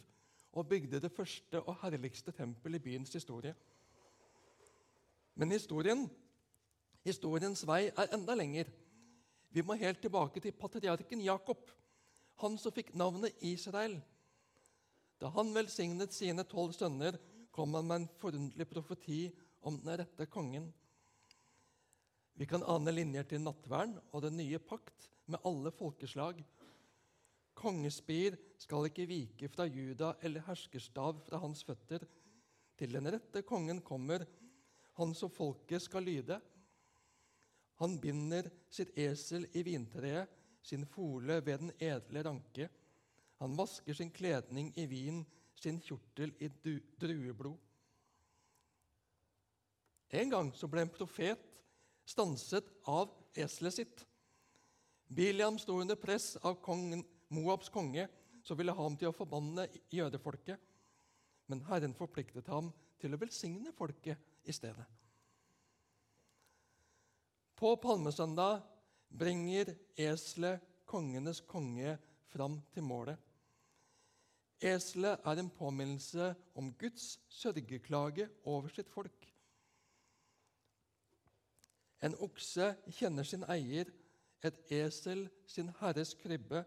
og 0.53 0.67
bygde 0.69 0.99
det 1.01 1.09
første 1.09 1.57
og 1.63 1.79
herligste 1.81 2.33
tempel 2.37 2.77
i 2.77 2.81
byens 2.83 3.13
historie. 3.17 3.55
Men 5.33 5.49
historien, 5.55 6.03
historiens 7.07 7.63
vei 7.65 7.87
er 7.89 8.13
enda 8.13 8.35
lenger. 8.37 8.69
Vi 9.49 9.63
må 9.65 9.77
helt 9.79 10.01
tilbake 10.03 10.43
til 10.43 10.53
patriarken 10.53 11.23
Jakob, 11.25 11.71
han 12.43 12.59
som 12.61 12.75
fikk 12.75 12.93
navnet 12.93 13.41
Israel. 13.41 13.97
Da 15.17 15.31
han 15.33 15.49
velsignet 15.55 16.13
sine 16.13 16.45
tolv 16.45 16.77
sønner, 16.77 17.17
kom 17.49 17.73
han 17.73 17.89
med 17.89 18.03
en 18.03 18.07
forunderlig 18.21 18.69
profeti 18.69 19.23
om 19.65 19.81
den 19.81 19.97
rette 20.03 20.29
kongen. 20.29 20.69
Vi 22.37 22.45
kan 22.47 22.63
ane 22.63 22.93
linjer 22.93 23.25
til 23.33 23.41
nattvern 23.43 23.97
og 24.13 24.21
den 24.23 24.37
nye 24.37 24.61
pakt 24.61 25.09
med 25.25 25.41
alle 25.43 25.73
folkeslag. 25.73 26.37
Kongespir 27.59 28.37
skal 28.59 28.87
ikke 28.87 29.07
vike 29.09 29.49
fra 29.51 29.65
Juda 29.67 30.13
eller 30.23 30.45
herskerstav 30.47 31.19
fra 31.27 31.41
hans 31.43 31.65
føtter. 31.67 32.05
Til 32.79 32.95
den 32.95 33.09
rette 33.11 33.43
kongen 33.43 33.81
kommer, 33.83 34.23
han 34.95 35.13
som 35.15 35.31
folket 35.31 35.83
skal 35.83 36.07
lyde. 36.07 36.39
Han 37.79 37.97
binder 37.99 38.47
sitt 38.71 38.95
esel 38.99 39.47
i 39.55 39.63
vintreet, 39.67 40.27
sin 40.63 40.85
fole 40.87 41.39
ved 41.43 41.61
den 41.63 41.71
edle 41.79 42.23
ranke. 42.27 42.67
Han 43.39 43.55
vasker 43.55 43.95
sin 43.95 44.11
kledning 44.11 44.73
i 44.79 44.85
vin, 44.91 45.21
sin 45.55 45.79
kjortel 45.83 46.33
i 46.39 46.49
drueblod. 46.99 47.59
En 50.09 50.31
gang 50.31 50.49
så 50.55 50.67
ble 50.67 50.83
en 50.83 50.91
profet 50.91 51.39
stanset 52.09 52.67
av 52.89 53.11
eselet 53.37 53.75
sitt. 53.75 54.05
Biliam 55.07 55.57
sto 55.61 55.77
under 55.81 55.97
press 55.99 56.35
av 56.45 56.57
kongen, 56.65 57.03
Moabs 57.29 57.69
konge, 57.69 58.07
så 58.43 58.55
ville 58.57 58.73
han 58.73 58.95
til 58.97 59.11
å 59.11 59.15
forbanne 59.15 59.67
jødefolket. 59.93 60.57
Men 61.49 61.61
Herren 61.67 61.95
forpliktet 61.97 62.47
ham 62.49 62.71
til 63.01 63.13
å 63.13 63.19
velsigne 63.21 63.73
folket 63.77 64.17
i 64.49 64.53
stedet. 64.55 64.85
På 67.59 67.73
palmesøndag 67.81 68.61
bringer 69.09 69.73
eselet 69.99 70.63
kongenes 70.89 71.41
konge 71.41 71.97
fram 72.31 72.59
til 72.73 72.85
målet. 72.87 73.17
Eselet 74.59 75.23
er 75.23 75.39
en 75.39 75.49
påminnelse 75.55 76.33
om 76.59 76.71
Guds 76.79 77.19
sørgeklage 77.31 78.27
over 78.43 78.71
sitt 78.73 78.89
folk. 78.91 79.27
En 82.03 82.15
okse 82.23 82.73
kjenner 82.95 83.27
sin 83.27 83.43
eier, 83.51 83.89
et 84.43 84.59
esel 84.71 85.25
sin 85.47 85.71
herres 85.81 86.13
krybbe. 86.15 86.63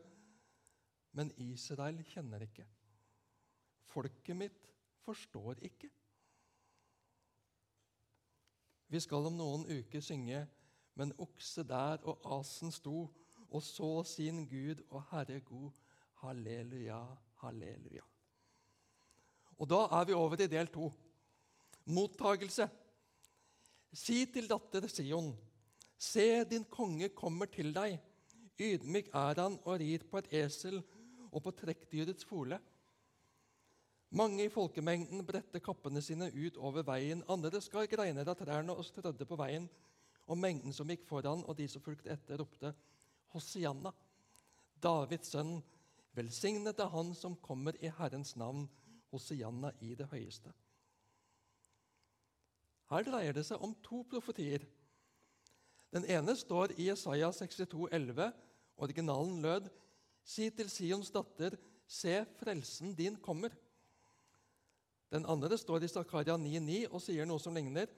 Men 1.12 1.32
Israel 1.36 2.00
kjenner 2.08 2.44
ikke. 2.46 2.66
Folket 3.92 4.36
mitt 4.36 4.68
forstår 5.04 5.60
ikke. 5.68 5.90
Vi 8.92 9.00
skal 9.00 9.28
om 9.28 9.36
noen 9.36 9.64
uker 9.68 10.00
synge 10.00 10.46
'Men 10.94 11.14
okse 11.18 11.62
der 11.64 12.02
og 12.04 12.20
asen 12.38 12.72
sto' 12.72 13.08
og 13.52 13.62
så 13.62 14.02
sin 14.04 14.46
Gud 14.48 14.82
og 14.90 15.02
Herre 15.10 15.40
god. 15.40 15.70
Halleluja, 16.22 17.00
halleluja. 17.42 18.02
Og 19.58 19.68
Da 19.70 19.80
er 20.00 20.04
vi 20.04 20.12
over 20.12 20.40
i 20.40 20.46
del 20.46 20.66
to. 20.66 20.92
Mottagelse. 21.84 22.68
Si 23.92 24.24
til 24.26 24.48
datter 24.48 24.86
Sion, 24.88 25.36
se 25.98 26.44
din 26.44 26.64
konge 26.64 27.08
kommer 27.08 27.46
til 27.46 27.74
deg. 27.74 27.98
Ydmyk 28.58 29.08
er 29.14 29.40
han 29.42 29.58
og 29.64 29.80
rir 29.80 30.04
på 30.10 30.18
et 30.18 30.32
esel 30.44 30.82
og 31.32 31.42
på 31.44 31.52
trekkdyrets 31.56 32.26
fole. 32.28 32.58
Mange 34.12 34.44
i 34.44 34.52
folkemengden 34.52 35.24
bredte 35.24 35.60
kappene 35.64 36.02
sine 36.04 36.28
ut 36.34 36.58
over 36.60 36.84
veien. 36.84 37.24
Andre 37.32 37.62
skar 37.64 37.88
greiner 37.88 38.28
av 38.28 38.36
trærne 38.36 38.74
og 38.76 38.84
strødde 38.84 39.24
på 39.28 39.38
veien. 39.40 39.68
Og 40.28 40.38
mengden 40.38 40.74
som 40.76 40.90
gikk 40.92 41.06
foran, 41.08 41.44
og 41.48 41.56
de 41.56 41.66
som 41.68 41.82
fulgte 41.82 42.12
etter, 42.12 42.38
ropte 42.38 42.74
Hosianna, 43.32 43.90
Davids 44.82 45.32
sønn, 45.32 45.56
velsignet 46.12 46.80
er 46.82 46.92
han 46.92 47.14
som 47.16 47.38
kommer 47.40 47.76
i 47.80 47.90
Herrens 47.96 48.34
navn, 48.36 48.66
Hosianna 49.12 49.72
i 49.80 49.94
det 49.96 50.10
høyeste. 50.12 50.52
Her 52.92 53.08
dreier 53.08 53.32
det 53.32 53.46
seg 53.48 53.64
om 53.64 53.72
to 53.84 54.02
profetier. 54.08 54.64
Den 55.92 56.04
ene 56.04 56.34
står 56.36 56.74
i 56.76 56.90
Jesaja 56.90 57.30
62, 57.32 57.88
11. 57.88 58.28
Originalen 58.84 59.40
lød 59.44 59.68
Si 60.24 60.48
til 60.54 60.70
Sions 60.70 61.10
datter, 61.12 61.56
se, 61.86 62.22
frelsen 62.38 62.94
din 62.96 63.18
kommer. 63.20 63.54
Den 65.12 65.26
andre 65.28 65.58
står 65.60 65.84
i 65.84 65.90
Zakaria 65.92 66.38
9,9 66.40 66.84
og 66.88 67.02
sier 67.04 67.28
noe 67.28 67.42
som 67.42 67.56
ligner. 67.56 67.90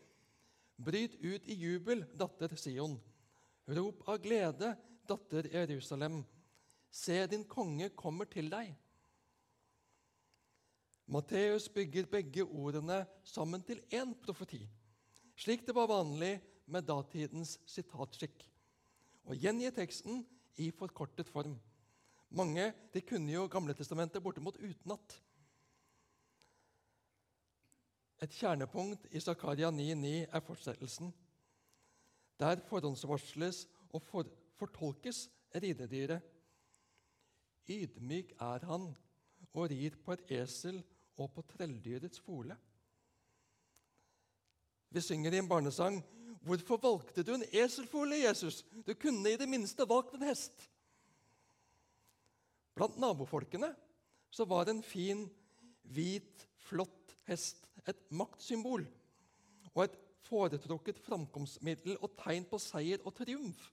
Bryt 0.75 1.15
ut 1.23 1.45
i 1.47 1.59
jubel, 1.59 2.03
datter 2.19 2.57
Sion. 2.59 2.97
Rop 3.71 4.03
av 4.11 4.19
glede, 4.25 4.73
datter 5.07 5.47
Jerusalem. 5.53 6.23
Se, 6.91 7.21
din 7.31 7.45
konge 7.47 7.91
kommer 7.95 8.27
til 8.31 8.51
deg. 8.51 8.73
Matteus 11.07 11.69
bygger 11.69 12.09
begge 12.09 12.47
ordene 12.47 13.05
sammen 13.29 13.63
til 13.63 13.85
én 13.93 14.17
profeti 14.25 14.65
slik 15.37 15.67
det 15.67 15.75
var 15.75 15.91
vanlig 15.91 16.39
med 16.71 16.87
datidens 16.87 17.59
sitatskikk, 17.69 18.45
og 19.29 19.39
gjengi 19.41 19.71
teksten 19.75 20.23
i 20.61 20.71
forkortet 20.75 21.31
form. 21.33 21.57
Mange 22.35 22.73
de 22.95 23.01
kunne 23.07 23.33
jo 23.33 23.47
Gamletestamentet 23.47 24.23
bortimot 24.23 24.57
utenat. 24.59 25.21
Et 28.23 28.33
kjernepunkt 28.33 29.07
i 29.13 29.21
Zakaria 29.21 29.71
9,9 29.71 30.13
er 30.33 30.43
fortsettelsen. 30.43 31.13
Der 32.41 32.63
forhåndsvarsles 32.67 33.67
og 33.93 34.03
for, 34.03 34.27
fortolkes 34.59 35.29
ridedyret. 35.55 36.23
Ydmyk 37.71 38.35
er 38.41 38.67
han 38.67 38.91
og 39.55 39.71
rir 39.71 39.95
på 40.05 40.17
et 40.17 40.31
esel 40.41 40.83
og 41.17 41.31
på 41.37 41.45
trelldyrets 41.55 42.21
fole. 42.21 42.57
Vi 44.91 45.01
synger 45.01 45.33
i 45.33 45.39
en 45.39 45.49
barnesang 45.49 46.03
'Hvorfor 46.45 46.77
valgte 46.77 47.23
du 47.23 47.35
en 47.35 47.45
eselfole, 47.53 48.17
Jesus? 48.29 48.65
Du 48.87 48.95
kunne 48.95 49.33
i 49.33 49.37
det 49.37 49.49
minste 49.49 49.89
valgt 49.89 50.15
en 50.15 50.23
hest.' 50.23 50.71
Blant 52.75 52.99
nabofolkene 52.99 53.71
så 54.35 54.47
var 54.51 54.69
en 54.71 54.83
fin 54.83 55.25
hvit, 55.95 56.47
flott 56.67 57.15
hest, 57.29 57.61
et 57.87 58.01
maktsymbol 58.17 58.87
og 59.75 59.83
et 59.85 59.99
foretrukket 60.25 60.99
framkomstmiddel 61.05 61.99
og 62.01 62.15
tegn 62.19 62.47
på 62.49 62.59
seier 62.63 63.03
og 63.05 63.15
triumf 63.19 63.69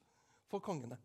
for 0.51 0.63
kongene. 0.63 0.98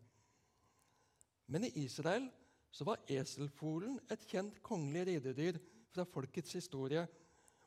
Men 1.47 1.63
i 1.63 1.71
Israel 1.85 2.27
så 2.71 2.85
var 2.87 3.05
eselfolen 3.09 3.95
et 4.11 4.25
kjent 4.27 4.59
kongelig 4.65 5.07
ridedyr 5.07 5.59
fra 5.93 6.03
folkets 6.03 6.57
historie 6.59 7.05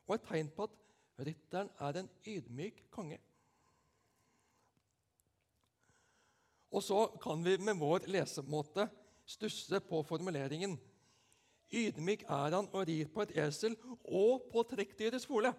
og 0.05 0.15
et 0.15 0.27
tegn 0.29 0.51
på 0.53 0.69
at 0.69 1.25
rytteren 1.25 1.71
er 1.81 1.99
en 1.99 2.09
ydmyk 2.27 2.85
konge. 2.93 3.17
Og 6.71 6.83
så 6.85 7.01
kan 7.21 7.41
vi 7.43 7.57
med 7.59 7.75
vår 7.81 8.05
lesemåte 8.13 8.87
stusse 9.31 9.79
på 9.87 10.01
formuleringen 10.07 10.77
Ydmyk 11.71 12.25
er 12.27 12.51
han 12.51 12.67
og 12.67 12.83
rir 12.87 13.07
på 13.13 13.23
et 13.23 13.31
esel 13.39 13.77
og 14.03 14.47
på 14.51 14.63
trekkdyrets 14.67 15.27
fole. 15.27 15.53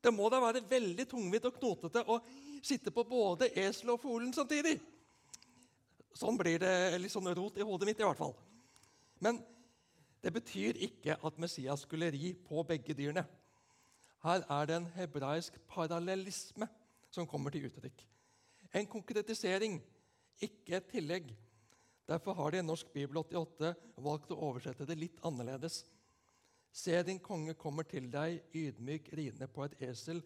Det 0.00 0.12
må 0.12 0.28
da 0.32 0.40
være 0.40 0.64
veldig 0.68 1.04
tungvint 1.08 1.48
og 1.48 1.58
knotete 1.58 2.04
å 2.08 2.18
sitte 2.64 2.92
på 2.94 3.04
både 3.08 3.50
esel 3.60 3.92
og 3.92 4.00
folen 4.00 4.32
samtidig. 4.32 4.78
Sånn 6.16 6.38
blir 6.40 6.60
det 6.62 6.96
litt 7.00 7.12
sånn 7.12 7.28
rot 7.36 7.58
i 7.58 7.66
hodet 7.66 7.88
mitt, 7.90 8.00
i 8.00 8.06
hvert 8.06 8.20
fall. 8.20 8.34
Men 9.20 9.40
det 10.24 10.32
betyr 10.32 10.78
ikke 10.86 11.18
at 11.20 11.40
Messias 11.40 11.84
skulle 11.84 12.12
ri 12.14 12.32
på 12.46 12.64
begge 12.64 12.96
dyrene. 12.96 13.26
Her 14.24 14.44
er 14.48 14.68
det 14.68 14.76
en 14.78 14.90
hebraisk 14.94 15.58
parallellisme 15.68 16.68
som 17.12 17.28
kommer 17.28 17.52
til 17.52 17.66
uttrykk. 17.68 18.06
En 18.72 18.88
konkretisering, 18.88 19.76
ikke 20.40 20.78
et 20.78 20.88
tillegg. 20.94 21.34
Derfor 22.08 22.36
har 22.36 22.52
de 22.52 22.60
i 22.60 22.66
Norsk 22.66 22.90
bibel 22.92 23.16
88 23.22 23.72
valgt 24.04 24.32
å 24.34 24.40
oversette 24.50 24.86
det 24.88 24.96
litt 25.00 25.20
annerledes. 25.24 25.84
Se, 26.74 26.96
din 27.06 27.20
konge 27.22 27.54
kommer 27.56 27.86
til 27.88 28.10
deg, 28.12 28.42
ydmyk 28.52 29.12
ridende 29.16 29.48
på 29.48 29.64
et 29.64 29.76
esel 29.88 30.20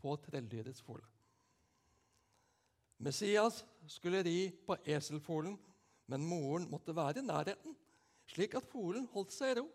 på 0.00 0.16
trelldyrets 0.24 0.82
fole. 0.82 1.04
Messias 3.02 3.60
skulle 3.90 4.22
ri 4.22 4.50
på 4.66 4.76
eselfolen, 4.86 5.54
men 6.10 6.26
moren 6.26 6.68
måtte 6.70 6.94
være 6.94 7.22
i 7.22 7.26
nærheten, 7.26 7.74
slik 8.30 8.56
at 8.58 8.66
folen 8.70 9.06
holdt 9.12 9.34
seg 9.34 9.52
i 9.52 9.60
ro. 9.60 9.66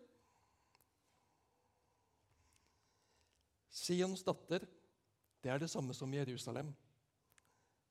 Sions 3.78 4.24
datter, 4.26 4.64
det 5.44 5.52
er 5.52 5.60
det 5.62 5.70
samme 5.70 5.94
som 5.94 6.12
Jerusalem. 6.12 6.72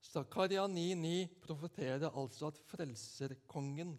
Zakaria 0.03 0.67
9,9 0.67 1.27
profeterer 1.41 2.09
altså 2.09 2.51
at 2.51 2.61
frelserkongen, 2.69 3.97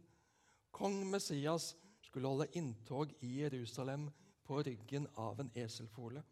kong 0.71 1.05
Messias, 1.11 1.75
skulle 2.03 2.29
holde 2.29 2.49
inntog 2.57 3.13
i 3.21 3.41
Jerusalem 3.43 4.09
på 4.45 4.63
ryggen 4.63 5.07
av 5.17 5.41
en 5.41 5.51
eselfole. 5.55 6.23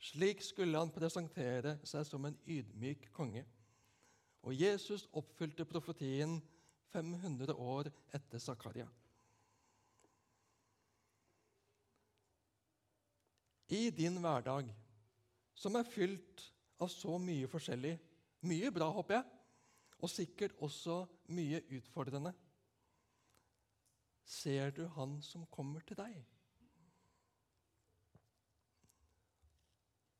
Slik 0.00 0.42
skulle 0.44 0.78
han 0.80 0.92
presentere 0.92 1.78
seg 1.84 2.04
som 2.08 2.24
en 2.28 2.36
ydmyk 2.48 3.08
konge. 3.16 3.44
Og 4.44 4.56
Jesus 4.56 5.06
oppfylte 5.16 5.66
profetien 5.68 6.38
500 6.92 7.54
år 7.54 7.90
etter 8.16 8.40
Zakaria. 8.40 8.88
I 13.70 13.90
din 13.94 14.16
hverdag, 14.18 14.72
som 15.54 15.76
er 15.78 15.86
fylt 15.86 16.46
av 16.80 16.88
så 16.90 17.18
mye 17.22 17.46
forskjellig, 17.48 17.94
mye 18.46 18.70
bra, 18.72 18.88
håper 18.92 19.18
jeg, 19.18 19.24
og 20.00 20.10
sikkert 20.10 20.56
også 20.64 21.04
mye 21.36 21.60
utfordrende. 21.76 22.32
Ser 24.24 24.70
du 24.70 24.86
han 24.94 25.18
som 25.26 25.46
kommer 25.50 25.82
til 25.84 25.98
deg? 25.98 26.14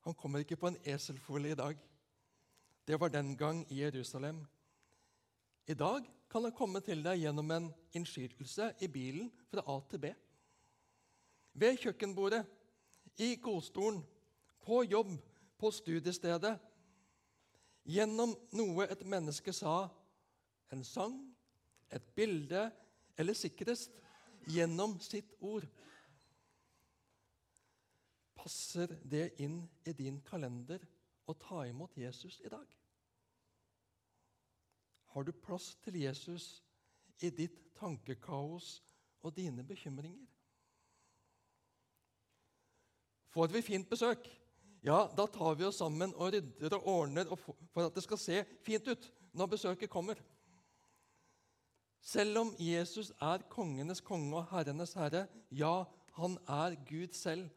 Han 0.01 0.17
kommer 0.17 0.41
ikke 0.41 0.57
på 0.57 0.71
en 0.71 0.79
eselfolie 0.83 1.53
i 1.53 1.59
dag. 1.59 1.77
Det 2.87 2.97
var 2.99 3.13
den 3.13 3.35
gang 3.37 3.61
i 3.71 3.81
Jerusalem. 3.83 4.41
I 5.67 5.73
dag 5.73 6.07
kan 6.29 6.43
han 6.43 6.55
komme 6.57 6.81
til 6.81 7.03
deg 7.05 7.21
gjennom 7.21 7.51
en 7.53 7.69
innskytelse 7.95 8.71
i 8.81 8.89
bilen 8.89 9.29
fra 9.51 9.63
A 9.67 9.77
til 9.89 10.01
B. 10.01 10.11
Ved 11.53 11.77
kjøkkenbordet, 11.77 12.45
i 13.19 13.35
godstolen, 13.43 14.01
på 14.61 14.83
jobb, 14.83 15.11
på 15.57 15.71
studiestedet, 15.71 16.55
gjennom 17.87 18.33
noe 18.57 18.87
et 18.91 19.03
menneske 19.07 19.53
sa, 19.55 19.89
en 20.71 20.83
sang, 20.85 21.17
et 21.91 22.03
bilde 22.15 22.69
eller 23.19 23.35
sikrest 23.35 23.97
gjennom 24.49 24.97
sitt 25.03 25.33
ord. 25.39 25.67
Passer 28.37 28.95
det 29.03 29.33
inn 29.43 29.59
i 29.85 29.93
din 29.93 30.21
kalender 30.25 30.83
å 31.29 31.35
ta 31.37 31.65
imot 31.69 31.97
Jesus 31.99 32.39
i 32.45 32.49
dag? 32.49 32.65
Har 35.11 35.27
du 35.27 35.33
plass 35.35 35.75
til 35.83 35.99
Jesus 35.99 36.61
i 37.21 37.29
ditt 37.29 37.59
tankekaos 37.77 38.77
og 39.21 39.35
dine 39.35 39.65
bekymringer? 39.67 40.29
Får 43.31 43.51
vi 43.51 43.61
fint 43.63 43.89
besøk? 43.89 44.25
Ja, 44.81 45.11
da 45.17 45.27
tar 45.27 45.55
vi 45.55 45.65
oss 45.67 45.77
sammen 45.77 46.13
og 46.17 46.33
rydder 46.33 46.73
og 46.79 46.87
ordner 46.89 47.29
for 47.37 47.85
at 47.85 47.95
det 47.95 48.01
skal 48.01 48.17
se 48.17 48.43
fint 48.65 48.87
ut 48.89 49.09
når 49.37 49.51
besøket 49.53 49.91
kommer. 49.93 50.17
Selv 52.01 52.39
om 52.41 52.55
Jesus 52.57 53.11
er 53.21 53.45
kongenes 53.49 54.01
konge 54.01 54.39
og 54.39 54.47
herrenes 54.49 54.95
herre, 54.97 55.27
ja, 55.53 55.83
han 56.17 56.37
er 56.49 56.79
Gud 56.89 57.13
selv, 57.13 57.49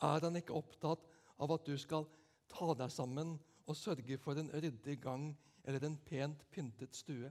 er 0.00 0.24
han 0.24 0.38
ikke 0.40 0.56
opptatt 0.56 1.04
av 1.36 1.52
at 1.52 1.68
du 1.68 1.76
skal 1.78 2.06
ta 2.48 2.72
deg 2.80 2.92
sammen 2.92 3.34
og 3.66 3.76
sørge 3.76 4.16
for 4.22 4.40
en 4.40 4.48
ryddig 4.54 4.96
gang 5.02 5.28
eller 5.66 5.84
en 5.84 5.98
pent 6.00 6.46
pyntet 6.50 6.96
stue. 6.96 7.28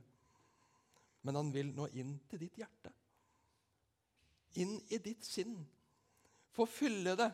Men 1.26 1.39
han 1.39 1.50
vil 1.54 1.74
nå 1.74 1.89
inn 1.98 2.19
til 2.30 2.43
ditt 2.45 2.60
hjerte, 2.62 2.91
inn 4.62 4.78
i 4.93 5.02
ditt 5.02 5.26
sinn, 5.26 5.58
få 6.54 6.67
fylle 6.69 7.15
det 7.17 7.32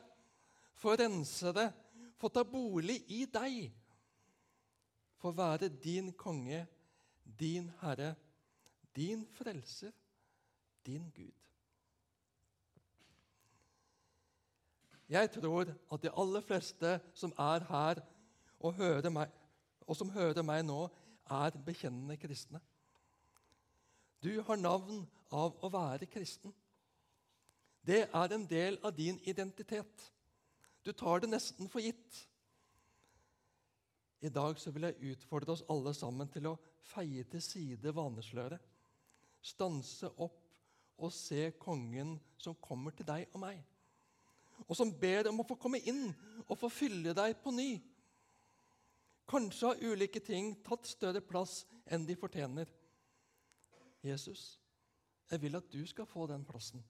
få 0.82 0.96
rense 0.98 1.54
det, 1.54 1.68
få 2.18 2.30
ta 2.30 2.44
bolig 2.48 3.02
i 3.14 3.26
deg. 3.30 3.70
Få 5.22 5.32
være 5.38 5.70
din 5.70 6.12
konge, 6.18 6.66
din 7.24 7.70
herre, 7.82 8.16
din 8.96 9.26
frelser, 9.38 9.94
din 10.86 11.12
Gud. 11.16 11.38
Jeg 15.12 15.32
tror 15.32 15.68
at 15.92 16.02
de 16.02 16.12
aller 16.18 16.42
fleste 16.42 17.00
som 17.14 17.34
er 17.38 17.66
her 17.68 18.02
og, 18.60 19.12
meg, 19.12 19.30
og 19.84 19.98
som 19.98 20.10
hører 20.10 20.42
meg 20.46 20.64
nå, 20.64 20.86
er 21.32 21.58
bekjennende 21.66 22.18
kristne. 22.18 22.62
Du 24.24 24.42
har 24.48 24.60
navn 24.60 25.04
av 25.34 25.58
å 25.64 25.70
være 25.74 26.08
kristen. 26.12 26.54
Det 27.82 28.06
er 28.08 28.34
en 28.36 28.46
del 28.48 28.78
av 28.86 28.94
din 28.96 29.20
identitet. 29.26 30.12
Du 30.84 30.94
tar 30.94 31.22
det 31.22 31.30
nesten 31.30 31.70
for 31.70 31.84
gitt. 31.84 32.20
I 34.22 34.30
dag 34.30 34.60
så 34.62 34.74
vil 34.74 34.86
jeg 34.88 35.14
utfordre 35.16 35.56
oss 35.56 35.66
alle 35.70 35.94
sammen 35.98 36.30
til 36.30 36.52
å 36.52 36.58
feie 36.92 37.26
til 37.30 37.42
side 37.42 37.94
vanesløret. 37.96 38.62
Stanse 39.42 40.12
opp 40.22 40.38
og 41.02 41.14
se 41.14 41.50
kongen 41.62 42.16
som 42.38 42.58
kommer 42.62 42.94
til 42.94 43.08
deg 43.08 43.30
og 43.34 43.42
meg. 43.42 43.62
Og 44.68 44.76
som 44.78 44.92
ber 44.94 45.32
om 45.32 45.42
å 45.42 45.48
få 45.48 45.58
komme 45.58 45.82
inn 45.90 46.12
og 46.46 46.58
få 46.60 46.70
fylle 46.70 47.16
deg 47.18 47.40
på 47.42 47.54
ny. 47.56 47.72
Kanskje 49.32 49.72
har 49.72 49.82
ulike 49.82 50.22
ting 50.22 50.54
tatt 50.66 50.90
større 50.90 51.22
plass 51.26 51.64
enn 51.90 52.06
de 52.06 52.18
fortjener. 52.20 52.70
Jesus, 54.06 54.60
jeg 55.30 55.42
vil 55.42 55.58
at 55.58 55.70
du 55.74 55.82
skal 55.88 56.10
få 56.10 56.28
den 56.30 56.46
plassen. 56.46 56.84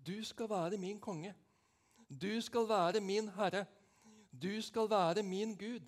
Du 0.00 0.16
skal 0.24 0.48
være 0.48 0.80
min 0.80 1.00
konge. 1.00 1.34
Du 2.10 2.40
skal 2.40 2.68
være 2.68 3.00
min 3.00 3.28
Herre. 3.28 3.66
Du 4.42 4.62
skal 4.62 4.90
være 4.90 5.22
min 5.22 5.56
Gud. 5.56 5.80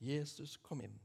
Jesus, 0.00 0.56
kom 0.56 0.80
inn. 0.80 1.00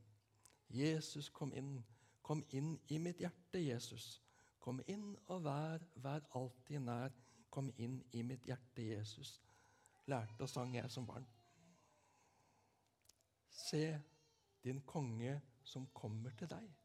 Jesus, 0.70 1.30
kom 1.30 1.54
inn. 1.54 1.86
Kom 2.22 2.44
inn 2.50 2.80
i 2.88 2.98
mitt 2.98 3.18
hjerte, 3.18 3.62
Jesus. 3.68 4.22
Kom 4.60 4.82
inn 4.88 5.16
og 5.28 5.44
vær, 5.44 5.86
vær 5.96 6.26
alltid 6.36 6.80
nær. 6.80 7.16
Kom 7.50 7.72
inn 7.78 8.04
i 8.12 8.22
mitt 8.22 8.44
hjerte, 8.46 8.84
Jesus. 8.92 9.40
Lærte 10.06 10.44
og 10.44 10.50
sang 10.50 10.76
jeg 10.76 10.92
som 10.92 11.08
barn. 11.08 11.26
Se 13.50 14.02
din 14.64 14.82
konge 14.82 15.40
som 15.64 15.88
kommer 15.94 16.36
til 16.38 16.50
deg. 16.50 16.79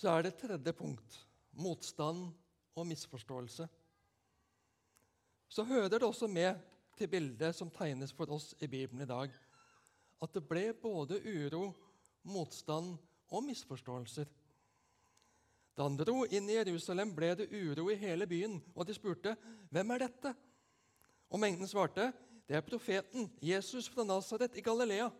Så 0.00 0.08
er 0.08 0.24
det 0.24 0.38
tredje 0.40 0.72
punkt 0.72 1.16
motstand 1.60 2.30
og 2.78 2.86
misforståelse. 2.88 3.66
Så 5.48 5.64
hører 5.68 5.90
det 5.92 6.06
også 6.06 6.28
med 6.30 6.56
til 6.96 7.10
bildet 7.10 7.52
som 7.56 7.68
tegnes 7.74 8.14
for 8.16 8.30
oss 8.32 8.54
i 8.64 8.68
Bibelen 8.70 9.02
i 9.04 9.08
dag, 9.10 9.34
at 10.22 10.32
det 10.32 10.42
ble 10.48 10.70
både 10.72 11.18
uro, 11.20 11.72
motstand 12.22 12.94
og 13.28 13.44
misforståelser 13.44 14.28
Da 15.76 15.86
han 15.86 15.96
dro 15.96 16.24
inn 16.28 16.48
i 16.50 16.56
Jerusalem, 16.58 17.12
ble 17.16 17.30
det 17.38 17.46
uro 17.52 17.86
i 17.90 17.96
hele 17.96 18.26
byen, 18.28 18.58
og 18.74 18.86
de 18.86 18.94
spurte, 18.94 19.36
'Hvem 19.70 19.90
er 19.90 19.98
dette?' 19.98 20.34
Og 21.30 21.40
mengden 21.40 21.68
svarte, 21.68 22.12
'Det 22.48 22.56
er 22.56 22.60
profeten 22.60 23.30
Jesus 23.42 23.88
fra 23.88 24.04
Nasaret 24.04 24.56
i 24.56 24.60
Galilea.' 24.60 25.12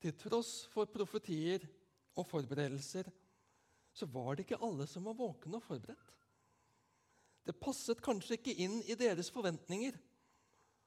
Til 0.00 0.12
tross 0.12 0.66
for 0.66 0.84
profetier 0.84 1.60
og 2.16 2.26
forberedelser 2.28 3.08
så 3.92 4.08
var 4.08 4.34
det 4.34 4.46
ikke 4.46 4.60
alle 4.64 4.86
som 4.88 5.04
var 5.04 5.16
våkne 5.18 5.58
og 5.58 5.64
forberedt. 5.66 6.10
Det 7.46 7.58
passet 7.58 8.00
kanskje 8.02 8.38
ikke 8.38 8.54
inn 8.64 8.78
i 8.86 8.96
deres 8.96 9.30
forventninger, 9.34 9.96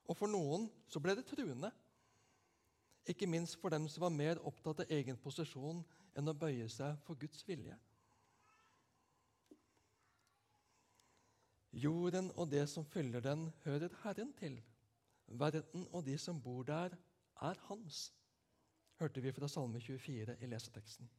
og 0.07 0.17
for 0.17 0.31
noen 0.31 0.69
så 0.87 1.01
ble 1.03 1.15
det 1.17 1.25
truende. 1.27 1.71
Ikke 3.05 3.27
minst 3.29 3.59
for 3.61 3.73
dem 3.73 3.89
som 3.91 4.05
var 4.07 4.13
mer 4.13 4.41
opptatt 4.47 4.85
av 4.85 4.93
egen 4.93 5.17
posisjon 5.21 5.83
enn 6.15 6.31
å 6.31 6.37
bøye 6.37 6.69
seg 6.71 6.97
for 7.05 7.19
Guds 7.19 7.43
vilje. 7.45 7.75
Jorden 11.75 12.31
og 12.39 12.47
det 12.53 12.63
som 12.71 12.85
fyller 12.87 13.19
den, 13.21 13.49
hører 13.65 13.91
Herren 14.05 14.31
til. 14.39 14.61
Verden 15.27 15.87
og 15.91 16.05
de 16.07 16.15
som 16.21 16.39
bor 16.41 16.63
der, 16.63 16.95
er 17.41 17.59
hans, 17.67 18.13
hørte 18.99 19.21
vi 19.21 19.33
fra 19.35 19.47
Salme 19.51 19.81
24 19.83 20.37
i 20.39 20.49
leseteksten. 20.49 21.09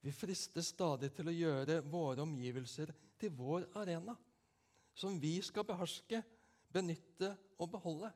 Vi 0.00 0.12
fristes 0.16 0.70
stadig 0.72 1.10
til 1.12 1.28
å 1.28 1.36
gjøre 1.36 1.80
våre 1.84 2.24
omgivelser 2.24 2.92
til 3.20 3.34
vår 3.36 3.66
arena, 3.76 4.14
som 4.96 5.18
vi 5.20 5.36
skal 5.44 5.66
beherske, 5.68 6.22
benytte 6.72 7.34
og 7.60 7.68
beholde. 7.74 8.08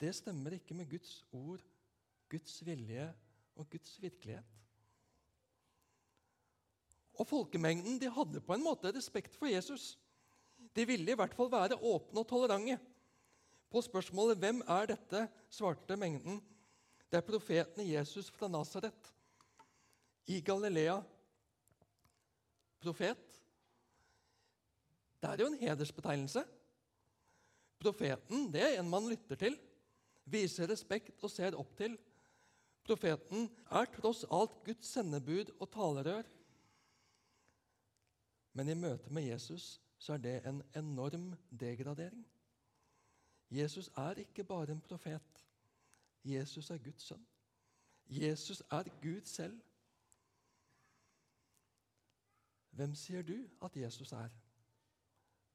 Det 0.00 0.12
stemmer 0.16 0.58
ikke 0.58 0.76
med 0.76 0.88
Guds 0.90 1.22
ord, 1.36 1.64
Guds 2.30 2.60
vilje 2.66 3.08
og 3.56 3.68
Guds 3.72 3.96
virkelighet. 4.02 4.56
Og 7.20 7.28
Folkemengden 7.28 7.98
de 8.00 8.08
hadde 8.12 8.40
på 8.44 8.54
en 8.54 8.64
måte 8.64 8.92
respekt 8.96 9.34
for 9.36 9.50
Jesus. 9.50 9.94
De 10.76 10.86
ville 10.88 11.12
i 11.12 11.18
hvert 11.18 11.34
fall 11.36 11.50
være 11.52 11.76
åpne 11.76 12.22
og 12.22 12.28
tolerante. 12.28 12.78
På 13.70 13.80
spørsmålet 13.80 14.38
'Hvem 14.38 14.62
er 14.66 14.86
dette?' 14.86 15.28
svarte 15.48 15.96
mengden. 15.96 16.42
Det 17.10 17.16
er 17.16 17.26
profeten 17.26 17.86
Jesus 17.86 18.30
fra 18.30 18.48
Nasaret 18.48 19.14
i 20.26 20.40
Galilea. 20.40 21.02
Profet. 22.80 23.18
Det 25.22 25.30
er 25.30 25.36
jo 25.36 25.46
en 25.46 25.58
hedersbetegnelse. 25.58 26.44
Profeten 27.80 28.52
det 28.52 28.62
er 28.62 28.80
en 28.80 28.90
man 28.90 29.08
lytter 29.08 29.36
til, 29.36 29.58
viser 30.24 30.68
respekt 30.70 31.22
og 31.24 31.30
ser 31.30 31.56
opp 31.58 31.76
til. 31.76 31.98
Profeten 32.84 33.48
er 33.70 33.88
tross 33.94 34.24
alt 34.30 34.64
Guds 34.64 34.86
sendebud 34.86 35.52
og 35.60 35.70
talerør. 35.70 36.28
Men 38.52 38.68
i 38.68 38.74
møte 38.74 39.12
med 39.12 39.28
Jesus 39.28 39.80
så 40.00 40.16
er 40.16 40.22
det 40.24 40.36
en 40.48 40.62
enorm 40.76 41.34
degradering. 41.50 42.24
Jesus 43.50 43.90
er 43.96 44.10
ikke 44.22 44.44
bare 44.44 44.72
en 44.72 44.80
profet. 44.80 45.44
Jesus 46.24 46.70
er 46.70 46.78
Guds 46.78 47.02
sønn. 47.02 47.26
Jesus 48.06 48.62
er 48.70 48.82
Gud 49.02 49.20
selv. 49.24 49.60
Hvem 52.70 52.94
sier 52.94 53.22
du 53.22 53.36
at 53.62 53.76
Jesus 53.76 54.12
er? 54.12 54.28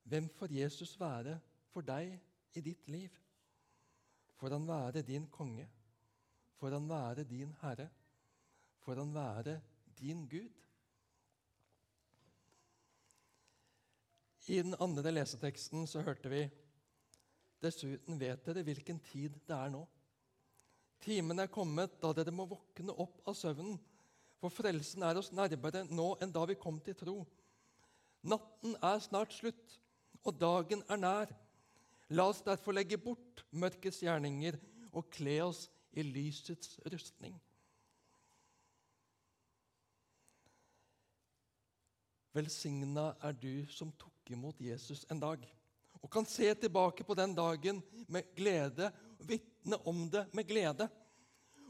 Hvem 0.04 0.30
får 0.30 0.52
Jesus 0.52 1.00
være 1.00 1.40
for 1.72 1.82
deg 1.82 2.20
i 2.54 2.62
ditt 2.62 2.88
liv? 2.88 3.10
Får 4.36 4.50
han 4.50 4.68
være 4.68 5.02
din 5.02 5.28
konge? 5.28 5.70
Får 6.60 6.70
han 6.70 6.90
være 6.90 7.24
din 7.24 7.56
herre? 7.62 7.90
Får 8.80 8.96
han 8.96 9.14
være 9.16 9.62
din 10.00 10.28
Gud? 10.30 10.52
I 14.48 14.62
den 14.62 14.76
andre 14.80 15.12
leseteksten 15.12 15.88
så 15.88 16.02
hørte 16.02 16.30
vi 16.30 16.44
Dessuten 17.66 18.20
vet 18.22 18.46
dere 18.46 18.64
hvilken 18.68 19.02
tid 19.10 19.36
det 19.50 19.58
er 19.58 19.74
nå. 19.74 19.82
Timen 21.02 21.42
er 21.42 21.52
kommet 21.52 21.98
da 22.02 22.14
dere 22.16 22.34
må 22.34 22.46
våkne 22.50 22.94
opp 23.02 23.20
av 23.26 23.38
søvnen 23.38 23.80
for 24.46 24.54
frelsen 24.54 25.02
er 25.02 25.18
oss 25.18 25.32
nærmere 25.34 25.86
nå 25.90 26.12
enn 26.22 26.34
da 26.34 26.44
vi 26.46 26.58
kom 26.60 26.78
til 26.86 26.94
tro. 27.00 27.16
Natten 28.26 28.76
er 28.78 29.02
snart 29.02 29.34
slutt, 29.34 29.80
og 30.26 30.38
dagen 30.42 30.84
er 30.90 31.00
nær. 31.02 31.32
La 32.14 32.28
oss 32.30 32.44
derfor 32.46 32.76
legge 32.78 33.00
bort 33.02 33.42
mørkets 33.50 34.04
gjerninger 34.06 34.58
og 34.92 35.10
kle 35.14 35.40
oss 35.48 35.66
i 35.98 36.06
lysets 36.06 36.78
rustning. 36.94 37.34
Velsigna 42.36 43.14
er 43.24 43.38
du 43.40 43.66
som 43.72 43.94
tok 43.98 44.34
imot 44.36 44.60
Jesus 44.62 45.06
en 45.10 45.22
dag, 45.24 45.42
og 46.06 46.12
kan 46.14 46.28
se 46.30 46.52
tilbake 46.62 47.04
på 47.04 47.16
den 47.18 47.34
dagen 47.34 47.82
med 48.14 48.30
glede, 48.38 48.92
vitne 49.26 49.80
om 49.90 50.04
det 50.14 50.28
med 50.38 50.46
glede. 50.46 50.86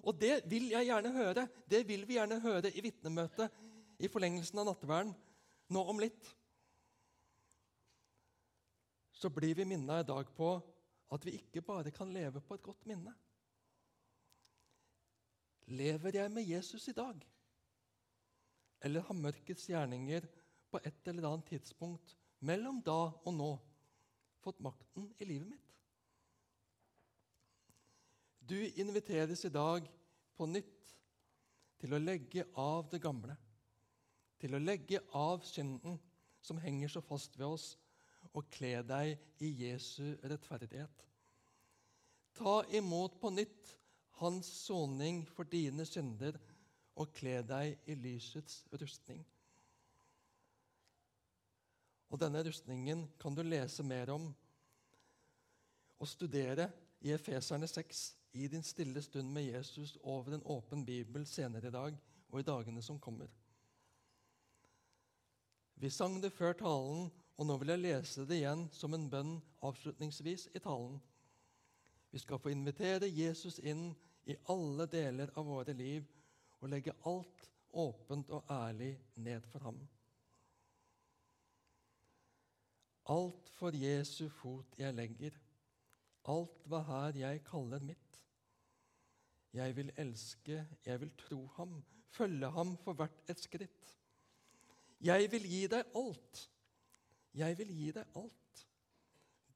Og 0.03 0.17
det 0.19 0.41
vil 0.51 0.67
jeg 0.73 0.89
gjerne 0.89 1.11
høre. 1.15 1.45
Det 1.65 1.85
vil 1.87 2.03
vi 2.07 2.17
gjerne 2.17 2.41
høre 2.43 2.69
i 2.69 2.83
vitnemøtet 2.83 3.53
i 4.03 4.09
forlengelsen 4.11 4.59
av 4.59 4.67
nattverden 4.67 5.13
nå 5.71 5.83
om 5.87 6.01
litt. 6.03 6.27
Så 9.15 9.31
blir 9.31 9.55
vi 9.55 9.65
minna 9.65 10.01
i 10.01 10.07
dag 10.07 10.27
på 10.35 10.49
at 11.15 11.25
vi 11.25 11.37
ikke 11.39 11.63
bare 11.63 11.93
kan 11.95 12.11
leve 12.11 12.41
på 12.43 12.57
et 12.57 12.65
godt 12.65 12.83
minne. 12.89 13.13
Lever 15.71 16.19
jeg 16.19 16.33
med 16.33 16.43
Jesus 16.43 16.89
i 16.91 16.97
dag? 16.97 17.23
Eller 18.83 19.07
har 19.07 19.17
mørkets 19.17 19.69
gjerninger 19.71 20.27
på 20.69 20.83
et 20.83 21.07
eller 21.07 21.29
annet 21.31 21.47
tidspunkt 21.55 22.17
mellom 22.45 22.83
da 22.83 22.99
og 23.23 23.33
nå 23.33 23.49
fått 24.45 24.61
makten 24.63 25.09
i 25.17 25.25
livet 25.25 25.49
mitt? 25.49 25.71
Du 28.45 28.59
inviteres 28.77 29.45
i 29.45 29.49
dag 29.49 29.87
på 30.37 30.45
nytt 30.45 30.91
til 31.81 31.95
å 31.95 32.01
legge 32.01 32.45
av 32.61 32.85
det 32.91 33.01
gamle, 33.01 33.33
til 34.37 34.53
å 34.53 34.61
legge 34.61 35.01
av 35.17 35.41
synden 35.47 35.97
som 36.45 36.59
henger 36.61 36.91
så 36.93 37.01
fast 37.01 37.39
ved 37.39 37.47
oss, 37.47 37.71
og 38.35 38.45
kle 38.51 38.81
deg 38.85 39.15
i 39.41 39.49
Jesu 39.63 40.17
rettferdighet. 40.27 41.05
Ta 42.35 42.59
imot 42.75 43.15
på 43.21 43.31
nytt 43.31 43.71
hans 44.19 44.49
soning 44.65 45.23
for 45.29 45.47
dine 45.47 45.85
synder 45.87 46.37
og 46.99 47.13
kle 47.15 47.39
deg 47.47 47.89
i 47.89 47.95
lysets 47.99 48.61
rustning. 48.75 49.23
Og 52.09 52.19
Denne 52.21 52.43
rustningen 52.45 53.07
kan 53.19 53.35
du 53.35 53.41
lese 53.43 53.83
mer 53.83 54.11
om 54.13 54.29
og 55.95 56.09
studere 56.11 56.69
i 57.01 57.13
Efeserne 57.15 57.67
6 57.67 58.05
i 58.35 58.47
din 58.51 58.63
stille 58.63 59.01
stund 59.01 59.31
med 59.31 59.47
Jesus 59.47 59.97
over 60.03 60.35
en 60.35 60.43
åpen 60.45 60.85
bibel 60.85 61.25
senere 61.25 61.67
i 61.67 61.71
dag 61.71 61.97
og 62.29 62.39
i 62.39 62.43
dagene 62.43 62.81
som 62.83 62.99
kommer. 62.99 63.31
Vi 65.75 65.89
sang 65.89 66.21
det 66.23 66.33
før 66.33 66.53
talen, 66.53 67.09
og 67.35 67.47
nå 67.47 67.57
vil 67.59 67.73
jeg 67.73 67.83
lese 67.83 68.25
det 68.27 68.39
igjen 68.39 68.67
som 68.71 68.93
en 68.95 69.09
bønn 69.11 69.33
avslutningsvis 69.63 70.49
i 70.55 70.59
talen. 70.63 71.01
Vi 72.11 72.19
skal 72.19 72.39
få 72.39 72.51
invitere 72.51 73.11
Jesus 73.11 73.59
inn 73.59 73.89
i 74.23 74.37
alle 74.51 74.87
deler 74.87 75.31
av 75.35 75.47
våre 75.47 75.75
liv 75.75 76.07
og 76.61 76.71
legge 76.71 76.95
alt 77.03 77.49
åpent 77.75 78.31
og 78.31 78.51
ærlig 78.51 78.93
ned 79.19 79.43
for 79.51 79.67
ham. 79.67 79.79
Alt 83.05 83.49
for 83.53 83.75
Jesu 83.77 84.29
fot 84.29 84.79
jeg 84.79 84.93
legger, 84.97 85.35
alt 86.25 86.63
hva 86.69 86.81
her 86.87 87.19
jeg 87.19 87.43
kaller 87.45 87.83
mitt. 87.85 88.21
Jeg 89.53 89.75
vil 89.75 89.91
elske, 90.01 90.65
jeg 90.85 91.01
vil 91.01 91.11
tro 91.17 91.45
ham, 91.55 91.77
følge 92.11 92.49
ham 92.51 92.73
for 92.81 92.97
hvert 92.97 93.29
et 93.29 93.39
skritt. 93.39 93.93
Jeg 95.01 95.29
vil 95.31 95.45
gi 95.47 95.61
deg 95.71 95.95
alt. 95.95 96.41
Jeg 97.35 97.57
vil 97.59 97.71
gi 97.77 97.91
deg 97.95 98.17
alt. 98.17 98.65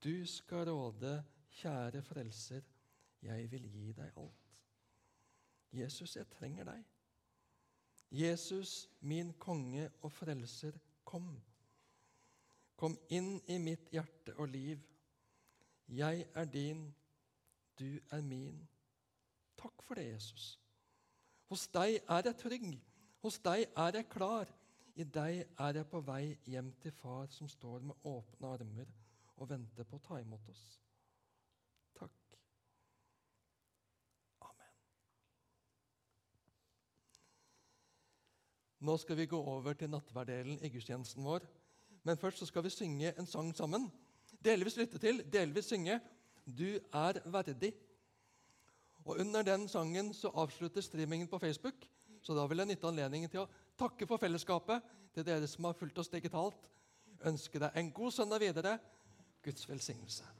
Du 0.03 0.25
skal 0.27 0.69
råde, 0.69 1.17
kjære 1.59 2.01
frelser, 2.05 2.61
jeg 3.21 3.51
vil 3.51 3.65
gi 3.67 3.91
deg 3.97 4.15
alt. 4.21 4.61
Jesus, 5.75 6.15
jeg 6.15 6.29
trenger 6.31 6.69
deg. 6.69 6.85
Jesus, 8.11 8.89
min 9.01 9.33
konge 9.33 9.89
og 10.01 10.11
frelser, 10.11 10.77
kom. 11.03 11.33
Kom 12.79 12.95
inn 13.11 13.41
i 13.51 13.57
mitt 13.59 13.89
hjerte 13.91 14.37
og 14.39 14.47
liv. 14.53 14.79
Jeg 15.91 16.27
er 16.33 16.45
din, 16.45 16.85
du 17.79 17.99
er 18.11 18.21
min. 18.23 18.61
Takk 19.59 19.83
for 19.83 19.99
det, 19.99 20.05
Jesus. 20.13 20.53
Hos 21.51 21.65
deg 21.73 21.97
er 22.07 22.29
jeg 22.29 22.37
trygg. 22.39 22.69
Hos 23.25 23.39
deg 23.43 23.65
er 23.75 23.99
jeg 23.99 24.07
klar. 24.13 24.47
I 24.95 25.03
deg 25.03 25.41
er 25.59 25.79
jeg 25.79 25.87
på 25.91 25.99
vei 26.07 26.37
hjem 26.47 26.71
til 26.83 26.95
far, 26.95 27.27
som 27.35 27.51
står 27.51 27.83
med 27.89 28.07
åpne 28.07 28.53
armer 28.53 28.89
og 29.39 29.49
venter 29.49 29.87
på 29.87 29.99
å 29.99 30.05
ta 30.07 30.19
imot 30.21 30.47
oss. 30.51 30.63
Takk. 31.99 32.35
Amen. 34.47 34.75
Nå 38.87 38.97
skal 39.03 39.19
vi 39.19 39.27
gå 39.31 39.39
over 39.39 39.75
til 39.79 39.91
nattverdelen 39.91 40.59
i 40.63 40.71
gudstjenesten 40.71 41.27
vår. 41.27 41.47
Men 42.03 42.17
først 42.17 42.39
så 42.39 42.45
skal 42.45 42.63
vi 42.63 42.69
synge 42.69 43.13
en 43.19 43.27
sang 43.27 43.51
sammen. 43.55 43.91
Delvis 44.45 44.77
lytte 44.77 44.97
til, 44.97 45.23
delvis 45.33 45.65
synge 45.65 45.99
'Du 46.45 46.79
er 46.93 47.19
verdig'. 47.25 47.73
Og 49.05 49.17
Under 49.19 49.41
den 49.41 49.67
sangen 49.67 50.13
så 50.13 50.27
avslutter 50.27 50.81
streamingen 50.81 51.27
på 51.27 51.39
Facebook. 51.39 51.73
Så 52.21 52.35
da 52.35 52.45
vil 52.47 52.57
jeg 52.57 52.67
nytte 52.67 52.87
anledningen 52.87 53.29
til 53.29 53.39
å 53.39 53.49
takke 53.77 54.07
for 54.07 54.17
fellesskapet 54.17 54.81
til 55.13 55.25
dere 55.25 55.47
som 55.47 55.63
har 55.63 55.73
fulgt 55.73 55.97
oss 55.97 56.11
digitalt. 56.11 56.69
Ønske 57.25 57.59
deg 57.59 57.71
en 57.75 57.91
god 57.91 58.11
søndag 58.11 58.39
videre. 58.39 58.79
Guds 59.43 59.69
velsignelse. 59.69 60.38